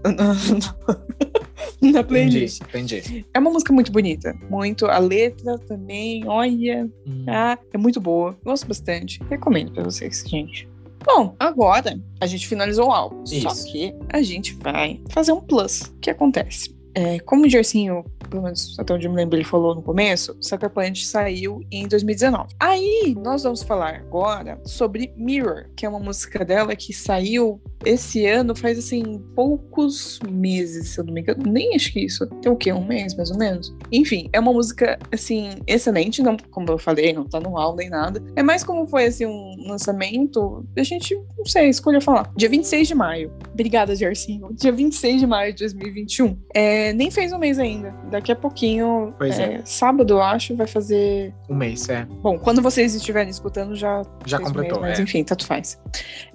na, 1.91 1.93
na 1.93 2.01
Entendi, 2.01 2.09
playlist. 2.09 2.63
entendi. 2.63 3.27
É 3.35 3.39
uma 3.39 3.51
música 3.51 3.73
muito 3.73 3.91
bonita. 3.91 4.35
Muito. 4.49 4.87
A 4.87 4.99
letra 4.99 5.59
também, 5.59 6.27
olha. 6.27 6.89
Hum. 7.07 7.25
Ah, 7.29 7.59
é 7.73 7.79
muito 7.79 8.01
boa. 8.01 8.37
Gosto 8.45 8.67
bastante. 8.69 9.21
Recomendo 9.29 9.73
pra 9.73 9.83
vocês, 9.83 10.25
gente. 10.27 10.69
Bom, 11.05 11.35
agora 11.39 11.99
a 12.21 12.27
gente 12.27 12.47
finalizou 12.47 12.89
o 12.89 12.93
álbum. 12.93 13.27
Só 13.27 13.49
Isso. 13.51 13.73
que 13.73 13.93
a 14.09 14.23
gente 14.23 14.55
vai 14.55 15.01
fazer 15.11 15.33
um 15.33 15.41
plus. 15.41 15.83
O 15.83 15.99
que 16.01 16.11
acontece? 16.11 16.75
É, 16.95 17.19
como 17.21 17.47
o 17.47 17.49
Gersinho, 17.49 18.05
pelo 18.29 18.43
menos 18.43 18.77
até 18.79 18.95
onde 18.95 19.07
eu 19.07 19.11
me 19.11 19.17
lembro, 19.17 19.37
ele 19.37 19.45
falou 19.45 19.75
no 19.75 19.83
começo, 19.83 20.37
Sucker 20.41 20.71
Punch 20.71 21.07
saiu 21.07 21.61
em 21.71 21.87
2019. 21.87 22.55
Aí 22.59 23.15
nós 23.23 23.43
vamos 23.43 23.63
falar 23.63 23.97
agora 23.97 24.61
sobre 24.65 25.13
Mirror, 25.17 25.67
que 25.77 25.87
é 25.87 25.89
uma 25.89 26.01
música 26.01 26.45
dela 26.45 26.75
que 26.77 26.93
saiu 26.93 27.61
esse 27.85 28.27
ano 28.27 28.55
faz 28.55 28.79
assim 28.79 29.19
poucos 29.35 30.19
meses, 30.31 30.91
se 30.91 31.01
eu 31.01 31.05
não 31.05 31.13
me 31.13 31.21
engano. 31.21 31.43
Nem 31.51 31.75
acho 31.75 31.93
que 31.93 32.01
isso. 32.01 32.27
Tem 32.41 32.51
o 32.51 32.57
quê? 32.57 32.73
Um 32.73 32.85
mês, 32.85 33.15
mais 33.15 33.31
ou 33.31 33.39
menos? 33.39 33.75
Enfim, 33.91 34.29
é 34.33 34.41
uma 34.41 34.53
música 34.53 34.99
assim, 35.11 35.51
excelente. 35.67 36.23
Não, 36.23 36.37
como 36.51 36.71
eu 36.71 36.79
falei, 36.79 37.13
não 37.13 37.25
tá 37.25 37.41
no 37.41 37.59
álbum 37.59 37.79
nem 37.79 37.91
nada. 37.91 38.23
É 38.37 38.43
mais 38.43 38.63
como 38.63 38.87
foi 38.87 39.07
assim 39.07 39.27
um 39.27 39.69
lançamento. 39.69 40.65
A 40.77 40.83
gente, 40.83 41.15
não 41.37 41.45
sei, 41.45 41.69
escolha 41.69 42.01
falar. 42.01 42.33
Dia 42.37 42.49
26 42.49 42.89
de 42.89 42.95
maio. 42.95 43.33
Obrigada, 43.53 43.95
Gersinho. 43.95 44.49
Dia 44.53 44.73
26 44.73 45.21
de 45.21 45.27
maio 45.27 45.53
de 45.53 45.61
2021. 45.61 46.39
É, 46.55 46.82
nem 46.93 47.11
fez 47.11 47.33
um 47.33 47.39
mês 47.39 47.59
ainda. 47.59 47.95
Daqui 48.11 48.33
a 48.33 48.37
pouquinho, 48.37 49.15
Pois 49.19 49.39
é, 49.39 49.61
sábado, 49.65 50.15
eu 50.15 50.23
acho, 50.23 50.57
vai 50.57 50.67
fazer. 50.67 51.35
Um 51.49 51.55
mês, 51.55 51.89
é. 51.89 52.07
Bom, 52.23 52.39
quando 52.39 52.63
vocês 52.63 52.95
estiverem 52.95 53.31
escutando, 53.31 53.75
já. 53.77 54.03
Já 54.25 54.39
fez 54.39 54.49
um 54.49 54.53
completou, 54.53 54.81
mês, 54.81 54.93
mas 54.93 55.01
é. 55.01 55.03
enfim, 55.03 55.23
tanto 55.23 55.47
faz. 55.47 55.79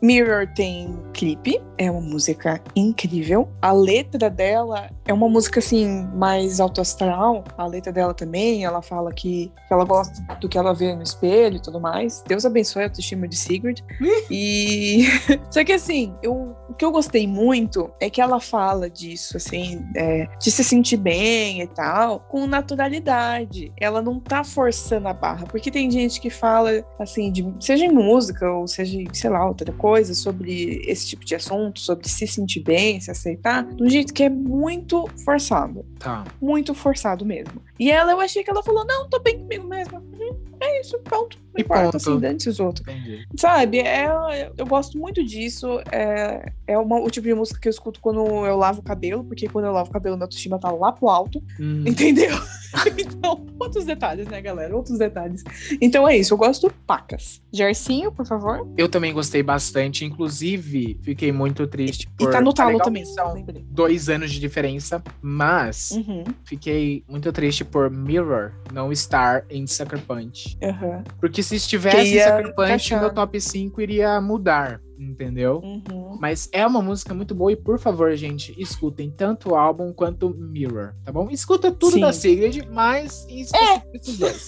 Mirror 0.02 0.48
tem 0.54 0.98
clipe, 1.14 1.60
é 1.78 1.90
uma 1.90 2.02
música 2.02 2.62
incrível. 2.76 3.50
A 3.62 3.72
letra 3.72 4.30
dela 4.30 4.90
é 5.06 5.14
uma 5.14 5.28
música 5.28 5.60
assim 5.60 6.08
mais 6.14 6.60
alto 6.60 6.82
astral. 6.82 7.44
A 7.58 7.66
letra 7.66 7.92
dela 7.92 8.14
também, 8.14 8.64
ela 8.64 8.82
fala 8.82 9.12
que, 9.12 9.52
que 9.68 9.74
ela 9.74 9.86
gosta 9.86 10.22
do 10.40 10.48
que 10.48 10.58
ela 10.58 10.74
vê 10.74 10.94
no 10.96 11.02
espelho 11.02 11.58
e 11.58 11.62
tudo 11.62 11.80
mais. 11.80 12.24
Deus 12.28 12.46
abençoe 12.46 12.84
a 12.84 12.86
autoestima 12.86 13.28
de 13.28 13.36
Sigurd. 13.36 13.84
e 14.30 15.06
só 15.50 15.64
que 15.64 15.74
assim, 15.74 16.14
eu, 16.22 16.56
o 16.70 16.74
que 16.74 16.86
eu 16.86 16.92
gostei 16.92 17.28
muito 17.28 17.90
é 18.00 18.10
que 18.10 18.22
ela 18.22 18.40
fala 18.40 18.90
disso, 18.90 19.38
assim, 19.38 19.86
é, 19.96 20.28
de 20.40 20.52
se 20.52 20.64
sentir 20.64 20.98
bem 20.98 21.62
e 21.62 21.68
tal, 21.68 22.20
com 22.20 22.46
naturalidade. 22.46 23.72
Ela 23.78 24.02
não 24.02 24.20
tá 24.20 24.44
forçando 24.44 25.08
a 25.08 25.14
barra, 25.14 25.46
porque 25.48 25.72
tem 25.72 25.90
gente 25.90 26.20
que 26.22 26.30
fala, 26.30 26.84
assim, 27.00 27.32
de, 27.32 27.46
seja 27.60 27.86
em 27.86 27.92
música 27.92 28.50
ou 28.52 28.68
seja, 28.68 29.00
em, 29.00 29.08
sei 29.14 29.30
lá, 29.30 29.46
outra 29.48 29.72
coisa, 29.74 30.14
sobre 30.14 30.82
esse 30.88 31.08
tipo 31.08 31.26
de 31.26 31.36
assunto, 31.36 31.80
sobre 31.80 32.08
se 32.08 32.28
sentir 32.28 32.62
bem, 32.62 33.00
se 33.00 33.12
aceitar, 33.12 33.64
de 33.64 33.84
um 33.84 33.90
jeito 33.90 34.14
que 34.14 34.24
é 34.24 34.30
muito 34.30 35.08
forçado. 35.24 35.86
Tá. 36.00 36.24
Muito 36.42 36.74
forçado 36.74 37.26
mesmo. 37.26 37.62
E 37.80 37.92
ela, 37.92 38.12
eu 38.12 38.20
achei 38.20 38.44
que 38.44 38.50
ela 38.50 38.64
falou, 38.64 38.86
não, 38.86 39.10
tô 39.10 39.20
bem 39.20 39.40
comigo 39.40 39.68
mesma. 39.68 40.00
Uhum, 40.00 40.36
é 40.60 40.82
isso, 40.82 40.98
pronto. 41.00 41.38
Não 41.54 41.60
E 41.60 41.62
importa, 41.64 41.84
ponto. 41.86 41.96
assim, 41.98 42.20
dane-se 42.20 42.50
os 42.50 42.60
outros. 42.60 42.88
Entendi. 42.88 43.26
Sabe, 43.36 43.80
é, 43.80 44.52
eu 44.58 44.66
gosto 44.66 44.98
muito 44.98 45.24
disso. 45.24 45.80
É, 45.92 46.52
é 46.68 46.78
uma, 46.78 47.00
o 47.00 47.10
tipo 47.10 47.28
de 47.28 47.34
música 47.34 47.60
que 47.60 47.68
eu 47.68 47.72
escuto 47.72 48.00
quando 48.00 48.20
eu 48.46 48.56
lavo 48.58 48.80
o 48.82 48.84
cabelo, 48.84 49.24
porque 49.24 49.48
quando 49.48 49.66
eu 49.66 49.72
lavo 49.72 49.90
o 49.90 49.94
cabelo, 49.94 50.16
minha 50.16 50.26
autoestima 50.26 50.60
tá 50.60 50.70
lá 50.72 50.92
pro 50.92 51.10
alto, 51.10 51.42
Hum, 51.60 51.84
entendeu? 51.88 52.36
então, 52.98 53.46
outros 53.60 53.86
detalhes, 53.86 54.28
né, 54.28 54.40
galera? 54.42 54.76
Outros 54.76 55.00
detalhes. 55.00 55.44
Então 55.82 56.08
é 56.08 56.16
isso, 56.18 56.34
eu 56.34 56.38
gosto 56.38 56.72
pacas. 56.86 57.42
Gersinho, 57.52 58.12
por 58.12 58.26
favor. 58.26 58.68
eu 58.78 58.88
também 58.88 59.12
gostei 59.14 59.42
bastante. 59.42 60.06
Inclusive, 60.06 61.00
fiquei 61.02 61.32
muito 61.32 61.66
triste 61.66 62.08
E 62.20 62.24
por. 62.24 62.32
tá 62.32 62.40
no 62.42 62.54
talo 62.54 62.72
legal 62.72 62.86
também. 62.86 63.06
São 63.06 63.44
dois 63.70 64.10
anos 64.10 64.32
de 64.32 64.40
diferença, 64.40 65.02
mas 65.22 65.92
Uhum, 65.92 66.24
fiquei 66.44 67.04
muito 67.10 67.32
triste 67.32 67.66
por 67.66 67.90
Mirror 67.90 68.52
não 68.72 68.92
estar 68.92 69.44
em 69.50 69.66
Sucker 69.66 70.00
Punch. 70.02 70.47
Aham, 70.64 71.04
Porque 71.20 71.42
se 71.44 71.56
estivesse 71.56 72.18
Punch, 72.56 72.64
encaixar. 72.66 73.02
meu 73.02 73.14
top 73.14 73.40
5 73.42 73.82
iria 73.82 74.20
mudar, 74.22 74.80
entendeu? 74.98 75.62
uhum. 75.64 76.18
Mas 76.20 76.50
é 76.52 76.66
uma 76.66 76.82
música 76.82 77.14
muito 77.14 77.34
boa 77.36 77.52
e, 77.52 77.56
por 77.56 77.80
favor, 77.80 78.16
gente, 78.16 78.56
escutem 78.62 79.12
tanto 79.12 79.52
o 79.52 79.56
álbum 79.56 79.92
quanto 79.94 80.30
Mirror, 80.30 80.94
tá 81.04 81.12
bom? 81.12 81.30
Escuta 81.30 81.72
tudo 81.72 81.94
Sim. 81.94 82.02
da 82.02 82.14
Sigrid, 82.14 82.66
mas 82.72 83.26
em 83.30 83.42
específico 83.42 83.88
esses 83.94 84.18
dois. 84.18 84.48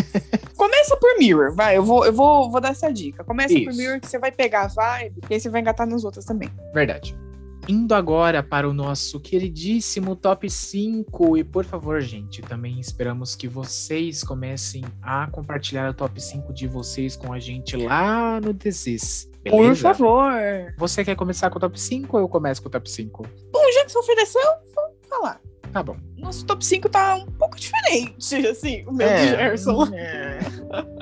Começa 0.56 0.96
por 0.96 1.18
Mirror, 1.18 1.54
vai. 1.54 1.76
Eu 1.76 1.82
vou, 1.84 2.04
eu 2.06 2.12
vou, 2.12 2.50
vou 2.50 2.60
dar 2.60 2.70
essa 2.70 2.92
dica. 2.92 3.22
Começa 3.24 3.52
por 3.54 3.60
Isso. 3.70 3.78
Mirror, 3.78 4.00
que 4.00 4.06
você 4.08 4.18
vai 4.18 4.32
pegar 4.32 4.62
a 4.62 4.68
vibe, 4.68 5.20
e 5.28 5.34
aí 5.34 5.40
você 5.40 5.48
vai 5.48 5.60
engatar 5.60 5.86
nas 5.86 6.04
outras 6.04 6.24
também. 6.24 6.50
Verdade. 6.72 7.16
Indo 7.66 7.94
agora 7.94 8.42
para 8.42 8.68
o 8.68 8.74
nosso 8.74 9.18
queridíssimo 9.18 10.14
top 10.14 10.50
5. 10.50 11.38
E 11.38 11.44
por 11.44 11.64
favor, 11.64 12.00
gente, 12.00 12.42
também 12.42 12.78
esperamos 12.78 13.34
que 13.34 13.48
vocês 13.48 14.22
comecem 14.22 14.84
a 15.00 15.26
compartilhar 15.30 15.90
o 15.90 15.94
top 15.94 16.20
5 16.20 16.52
de 16.52 16.68
vocês 16.68 17.16
com 17.16 17.32
a 17.32 17.38
gente 17.38 17.76
lá 17.76 18.38
no 18.40 18.52
Desist. 18.52 19.30
Por 19.48 19.74
favor. 19.76 20.34
Você 20.76 21.04
quer 21.04 21.16
começar 21.16 21.48
com 21.50 21.56
o 21.56 21.60
top 21.60 21.80
5 21.80 22.16
ou 22.16 22.22
eu 22.22 22.28
começo 22.28 22.60
com 22.62 22.68
o 22.68 22.70
top 22.70 22.90
5? 22.90 23.22
Bom, 23.50 23.72
já 23.72 23.84
que 23.84 23.92
você 23.92 23.98
ofereceu, 23.98 24.42
vou 24.74 24.94
falar. 25.08 25.40
Tá 25.72 25.82
bom. 25.82 25.96
Nosso 26.18 26.46
top 26.46 26.64
5 26.64 26.88
tá 26.88 27.16
um 27.16 27.26
pouco 27.32 27.58
diferente, 27.58 28.34
assim, 28.46 28.84
o 28.86 28.92
meu 28.92 29.08
de 29.08 29.28
Gerson. 29.28 29.86
É. 29.94 30.38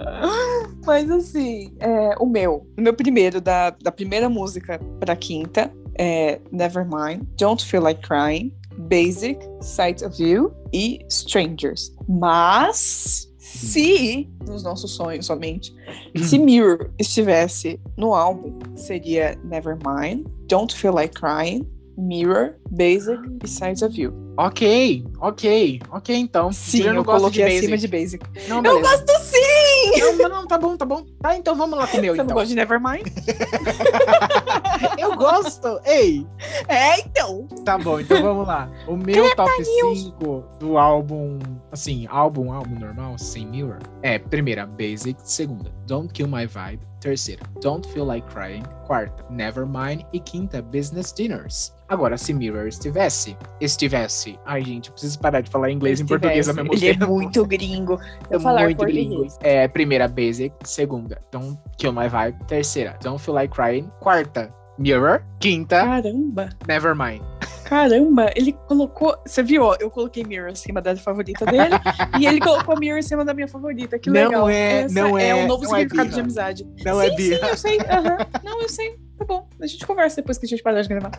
Mas 0.86 1.10
assim, 1.10 1.74
é, 1.78 2.14
o 2.18 2.26
meu, 2.26 2.66
o 2.76 2.80
meu 2.80 2.94
primeiro, 2.94 3.40
da, 3.40 3.70
da 3.70 3.92
primeira 3.92 4.28
música 4.28 4.80
pra 4.98 5.14
quinta, 5.14 5.70
é 5.98 6.40
Nevermind, 6.50 7.26
Don't 7.38 7.64
Feel 7.64 7.82
Like 7.82 8.00
Crying, 8.02 8.52
Basic, 8.88 9.38
Sight 9.60 10.02
of 10.02 10.20
You 10.22 10.52
e 10.72 11.00
Strangers. 11.08 11.92
Mas, 12.08 13.28
se, 13.38 14.30
nos 14.46 14.62
nossos 14.62 14.92
sonhos 14.92 15.26
somente, 15.26 15.74
se 16.16 16.38
Mirror 16.38 16.90
estivesse 16.98 17.80
no 17.96 18.14
álbum, 18.14 18.58
seria 18.76 19.38
Nevermind, 19.44 20.26
Don't 20.48 20.74
Feel 20.74 20.94
Like 20.94 21.14
Crying, 21.14 21.68
Mirror, 21.96 22.56
Basic 22.70 23.20
e 23.44 23.48
Sight 23.48 23.82
of 23.82 23.98
You. 24.00 24.12
Ok, 24.36 25.04
ok, 25.20 25.80
ok, 25.90 26.16
então. 26.16 26.50
Sim, 26.52 26.78
Juliano 26.78 27.00
eu 27.00 27.04
gosta 27.04 27.20
coloquei 27.20 27.44
de 27.44 27.56
acima 27.58 27.76
de 27.76 27.86
Basic. 27.88 28.24
Não, 28.48 28.56
Eu 28.56 28.62
beleza. 28.62 28.80
gosto 29.04 29.12
sim! 29.24 30.00
Não, 30.00 30.16
não, 30.16 30.28
não, 30.28 30.46
tá 30.46 30.56
bom, 30.58 30.76
tá 30.76 30.86
bom. 30.86 31.04
Tá, 31.20 31.36
então 31.36 31.54
vamos 31.54 31.78
lá 31.78 31.86
com 31.86 31.98
o 31.98 32.00
meu, 32.00 32.14
Você 32.14 32.18
não 32.18 32.24
então. 32.24 32.34
gosta 32.34 32.48
de 32.48 32.54
Nevermind? 32.54 33.02
Eu 34.98 35.16
gosto. 35.16 35.80
Ei, 35.84 36.26
É, 36.68 37.00
então. 37.00 37.46
Tá 37.64 37.76
bom, 37.78 38.00
então 38.00 38.22
vamos 38.22 38.46
lá. 38.46 38.70
O 38.86 38.96
meu 38.96 39.34
top 39.36 39.50
5 39.64 40.44
do 40.58 40.78
álbum, 40.78 41.38
assim, 41.70 42.06
álbum, 42.08 42.52
álbum 42.52 42.78
normal, 42.78 43.18
sem 43.18 43.46
Mirror, 43.46 43.78
é 44.02 44.18
primeira, 44.18 44.66
Basic, 44.66 45.16
segunda, 45.22 45.70
Don't 45.86 46.12
Kill 46.12 46.26
My 46.28 46.46
Vibe, 46.46 46.80
terceira, 47.00 47.42
Don't 47.60 47.86
Feel 47.92 48.06
Like 48.06 48.26
Crying, 48.32 48.62
quarta, 48.86 49.24
Nevermind 49.30 50.02
e 50.12 50.20
quinta, 50.20 50.62
Business 50.62 51.12
Dinners. 51.12 51.74
Agora, 51.88 52.16
se 52.16 52.32
Mirror 52.32 52.68
estivesse, 52.68 53.36
estivesse, 53.60 54.21
ai 54.44 54.62
gente, 54.62 54.86
eu 54.88 54.92
preciso 54.92 55.18
parar 55.18 55.40
de 55.40 55.50
falar 55.50 55.70
inglês 55.70 56.00
em 56.00 56.06
português 56.06 56.48
ao 56.48 56.54
mesmo 56.54 56.72
Ele 56.74 56.88
é 56.88 56.92
tempo. 56.94 57.06
muito 57.12 57.44
gringo. 57.46 57.98
É 58.30 58.34
Eu 58.36 58.40
falar 58.40 58.62
muito 58.64 58.76
português. 58.78 59.06
gringo. 59.08 59.26
É, 59.40 59.68
primeira, 59.68 60.08
Basic. 60.08 60.54
Segunda, 60.64 61.18
Don't 61.30 61.58
Kill 61.78 61.92
My 61.92 62.08
Vibe. 62.08 62.38
Terceira, 62.46 62.96
Don't 63.02 63.22
Feel 63.22 63.34
Like 63.34 63.54
Crying. 63.54 63.90
Quarta, 64.00 64.52
Mirror. 64.78 65.22
Quinta, 65.38 65.82
Caramba, 65.84 66.48
Nevermind. 66.66 67.20
caramba. 67.64 68.30
Ele 68.34 68.52
colocou. 68.66 69.16
Você 69.26 69.42
viu? 69.42 69.74
Eu 69.80 69.90
coloquei 69.90 70.24
Mirror 70.24 70.50
em 70.50 70.54
cima 70.54 70.80
da 70.80 70.96
favorita 70.96 71.44
dele 71.44 71.74
e 72.18 72.26
ele 72.26 72.40
colocou 72.40 72.78
Mirror 72.78 72.98
em 72.98 73.02
cima 73.02 73.24
da 73.24 73.34
minha 73.34 73.48
favorita. 73.48 73.98
Que 73.98 74.08
Não 74.10 74.14
legal. 74.24 74.48
é- 74.48 74.82
Essa 74.82 74.94
não 74.94 75.18
é- 75.18 75.34
um 75.34 75.46
novo 75.46 75.64
não 75.64 75.76
é 75.76 75.80
significado 75.80 76.04
birra. 76.08 76.14
de 76.14 76.20
amizade. 76.20 76.66
Não 76.84 77.00
sim, 77.00 77.06
é 77.06 77.14
birra. 77.16 77.38
sim, 77.38 77.50
eu 77.50 77.56
sei. 77.56 77.78
aham. 77.80 78.16
Não, 78.44 78.62
eu 78.62 78.68
sei. 78.68 78.96
Tá 79.18 79.24
bom. 79.26 79.46
A 79.60 79.66
gente 79.66 79.86
conversa 79.86 80.16
depois 80.16 80.38
que 80.38 80.46
a 80.46 80.48
gente 80.48 80.62
parar 80.62 80.82
de 80.82 80.88
gravar. 80.88 81.10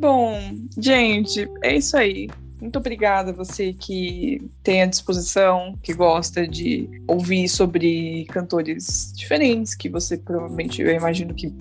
Bom, 0.00 0.32
gente, 0.78 1.46
é 1.62 1.76
isso 1.76 1.94
aí. 1.94 2.26
Muito 2.60 2.78
obrigada 2.78 3.30
a 3.30 3.34
você 3.34 3.72
que 3.72 4.50
tem 4.62 4.82
a 4.82 4.86
disposição, 4.86 5.74
que 5.82 5.94
gosta 5.94 6.46
de 6.46 6.88
ouvir 7.06 7.48
sobre 7.48 8.26
cantores 8.26 9.12
diferentes, 9.16 9.74
que 9.74 9.88
você 9.88 10.16
provavelmente, 10.16 10.82
eu 10.82 10.90
imagino 10.90 11.34
que 11.34 11.52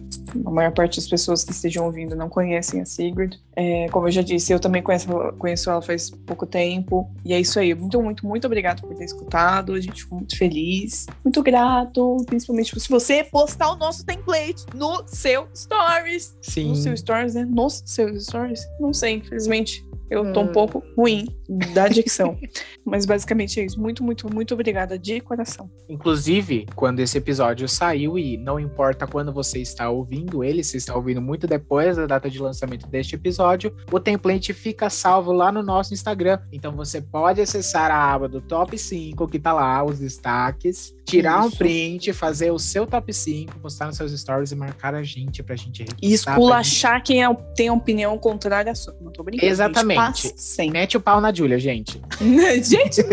a 0.46 0.52
maior 0.52 0.72
parte 0.72 0.98
das 0.98 1.08
pessoas 1.08 1.44
que 1.44 1.52
estejam 1.52 1.86
ouvindo 1.86 2.16
não 2.16 2.30
conhecem 2.30 2.82
a 2.82 2.86
Sigrid. 2.86 3.38
É, 3.56 3.88
como 3.90 4.08
eu 4.08 4.12
já 4.12 4.22
disse, 4.22 4.54
eu 4.54 4.60
também 4.60 4.82
conheço, 4.82 5.08
conheço 5.38 5.70
ela 5.70 5.82
faz 5.82 6.10
pouco 6.10 6.46
tempo. 6.46 7.10
E 7.26 7.34
é 7.34 7.40
isso 7.40 7.60
aí. 7.60 7.74
Muito, 7.74 8.02
muito, 8.02 8.26
muito 8.26 8.46
obrigado 8.46 8.82
por 8.82 8.96
ter 8.96 9.06
escutado. 9.06 9.74
A 9.74 9.82
gente 9.82 10.04
ficou 10.04 10.20
muito 10.20 10.38
feliz. 10.38 11.08
Muito 11.24 11.42
grato, 11.42 12.18
principalmente 12.26 12.80
se 12.80 12.90
você 12.90 13.24
postar 13.24 13.72
o 13.72 13.76
nosso 13.76 14.06
template 14.06 14.66
no 14.74 15.04
seu 15.08 15.48
Stories. 15.54 16.38
Sim. 16.42 16.70
No 16.70 16.76
seu 16.76 16.96
Stories, 16.96 17.36
né? 17.36 17.46
Nos 17.46 17.84
seus 17.86 18.26
Stories? 18.26 18.62
Não 18.80 18.94
sei, 18.94 19.16
infelizmente. 19.16 19.89
Eu 20.10 20.26
tô 20.26 20.42
um 20.42 20.48
Hum. 20.48 20.52
pouco 20.52 20.88
ruim 20.98 21.26
da 21.74 21.88
dicção. 21.88 22.38
Mas 22.86 23.06
basicamente 23.06 23.60
é 23.60 23.66
isso. 23.66 23.80
Muito, 23.82 24.04
muito, 24.04 24.32
muito 24.34 24.54
obrigada 24.54 24.98
de 24.98 25.20
coração. 25.20 25.70
Inclusive, 25.90 26.66
quando 26.76 27.00
esse 27.00 27.18
episódio 27.18 27.68
saiu, 27.68 28.18
e 28.18 28.38
não 28.38 28.60
importa 28.60 29.08
quando 29.08 29.34
você 29.34 29.60
está 29.60 29.90
ouvindo 29.90 30.44
ele, 30.44 30.64
se 30.64 30.78
está 30.78 30.96
ouvindo 30.96 31.22
muito 31.22 31.48
depois 31.48 31.98
da 31.98 32.06
data 32.06 32.30
de 32.30 32.40
lançamento 32.40 32.88
deste 32.88 33.16
episódio, 33.16 33.76
o 33.92 34.00
template 34.00 34.54
fica 34.54 34.90
salvo 34.90 35.32
lá 35.32 35.52
no 35.52 35.64
nosso 35.64 35.94
Instagram. 35.94 36.40
Então 36.52 36.72
você 36.76 37.02
pode 37.02 37.42
acessar 37.42 37.92
a 37.92 38.14
aba 38.14 38.28
do 38.28 38.42
top 38.42 38.78
5, 38.78 39.28
que 39.28 39.40
tá 39.40 39.54
lá, 39.54 39.84
os 39.84 40.00
destaques, 40.00 40.94
tirar 41.06 41.40
Isso. 41.46 41.48
um 41.56 41.58
print, 41.58 42.14
fazer 42.14 42.52
o 42.52 42.60
seu 42.60 42.86
top 42.86 43.12
5, 43.14 43.60
postar 43.60 43.88
nos 43.88 43.98
seus 43.98 44.12
stories 44.20 44.52
e 44.52 44.56
marcar 44.56 44.94
a 44.94 45.02
gente 45.04 45.42
pra 45.42 45.56
gente 45.56 45.82
E 45.82 45.84
repostar, 45.84 46.00
pra 46.00 46.10
gente- 46.12 46.20
esculachar 46.44 47.04
quem 47.04 47.24
é- 47.24 47.34
tem 47.56 47.70
opinião 47.70 48.18
contrária 48.18 48.72
à 48.72 48.76
sua. 48.76 48.96
Não 49.02 49.12
tô 49.12 49.24
brincando. 49.24 49.52
Exatamente. 49.52 49.98
Gente, 50.22 50.32
passa 50.32 50.34
sempre. 50.38 50.74
Mete 50.74 50.98
o 50.98 51.02
pau 51.02 51.20
na 51.20 51.32
Júlia, 51.40 51.58
gente. 51.58 52.00
gente, 52.64 53.02
é 53.02 53.06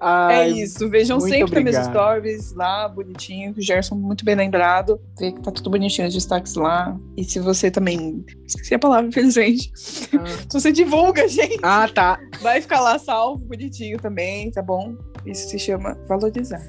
Ai, 0.00 0.50
isso. 0.50 0.88
Vejam 0.88 1.20
sempre 1.20 1.62
meus 1.62 1.76
obrigado. 1.76 1.90
stories 1.90 2.52
lá, 2.54 2.88
bonitinho. 2.88 3.54
O 3.56 3.60
Gerson, 3.60 3.94
muito 3.94 4.24
bem 4.24 4.34
lembrado. 4.34 5.00
Vê 5.18 5.32
que 5.32 5.40
tá 5.40 5.50
tudo 5.50 5.70
bonitinho 5.70 6.08
os 6.08 6.14
destaques 6.14 6.54
lá. 6.54 6.96
E 7.16 7.24
se 7.24 7.38
você 7.38 7.70
também. 7.70 8.24
Esqueci 8.46 8.74
a 8.74 8.78
palavra, 8.78 9.08
infelizmente. 9.08 9.70
Se 9.76 10.52
você 10.52 10.72
divulga, 10.72 11.28
gente, 11.28 11.58
Ah, 11.62 11.88
tá. 11.92 12.18
vai 12.40 12.60
ficar 12.60 12.80
lá 12.80 12.98
salvo, 12.98 13.44
bonitinho 13.44 13.98
também, 13.98 14.50
tá 14.50 14.62
bom? 14.62 14.94
Isso 15.24 15.48
se 15.48 15.58
chama 15.58 15.96
valorizar. 16.08 16.62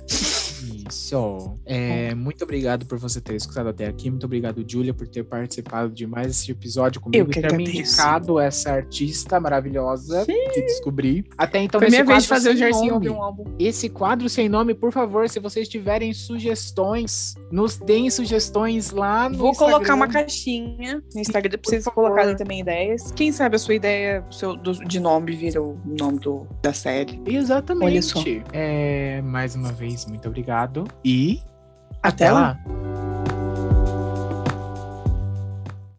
Isso. 0.89 1.57
É, 1.65 2.13
muito 2.15 2.43
obrigado 2.43 2.85
por 2.85 2.97
você 2.97 3.19
ter 3.21 3.35
escutado 3.35 3.69
até 3.69 3.85
aqui. 3.87 4.09
Muito 4.09 4.25
obrigado, 4.25 4.63
Júlia, 4.67 4.93
por 4.93 5.07
ter 5.07 5.23
participado 5.23 5.89
de 5.93 6.05
mais 6.07 6.27
esse 6.27 6.51
episódio 6.51 6.99
comigo 7.01 7.23
Eu 7.23 7.29
que 7.29 7.41
ter 7.41 7.53
me 7.55 7.63
indicado 7.63 8.39
essa 8.39 8.71
artista 8.71 9.39
maravilhosa 9.39 10.25
que 10.25 10.61
descobri. 10.61 11.25
Até 11.37 11.59
então, 11.63 11.79
Foi 11.79 11.89
minha 11.89 12.03
vez 12.05 12.23
de 12.23 12.29
fazer 12.29 12.49
o 12.51 12.69
nome. 12.69 12.91
ouvir 12.91 13.09
um 13.09 13.21
álbum. 13.23 13.43
Esse 13.59 13.89
quadro 13.89 14.29
sem 14.29 14.47
nome, 14.49 14.73
por 14.73 14.91
favor, 14.91 15.27
se 15.29 15.39
vocês 15.39 15.67
tiverem 15.67 16.13
sugestões, 16.13 17.35
nos 17.51 17.77
deem 17.77 18.09
sugestões 18.09 18.91
lá 18.91 19.29
no 19.29 19.37
Vou 19.37 19.51
Instagram. 19.51 19.73
colocar 19.73 19.95
uma 19.95 20.07
caixinha 20.07 21.01
no 21.13 21.21
Instagram 21.21 21.51
pra 21.51 21.61
vocês 21.69 21.85
colocarem 21.85 22.35
também 22.35 22.59
ideias. 22.61 23.11
Quem 23.11 23.31
sabe 23.31 23.55
a 23.55 23.59
sua 23.59 23.75
ideia 23.75 24.23
seu, 24.31 24.55
do- 24.55 24.73
de 24.85 24.99
nome 24.99 25.35
vira 25.35 25.61
o 25.61 25.77
nome 25.85 26.19
do, 26.19 26.47
da 26.61 26.73
série. 26.73 27.21
Exatamente. 27.25 27.85
Olha 27.85 28.01
só. 28.01 28.21
É, 28.53 29.21
mais 29.21 29.55
uma 29.55 29.71
vez, 29.71 30.05
muito 30.05 30.27
obrigado 30.27 30.76
e 31.03 31.41
até, 32.01 32.27
até 32.27 32.31
lá. 32.31 32.39
lá. 32.41 33.06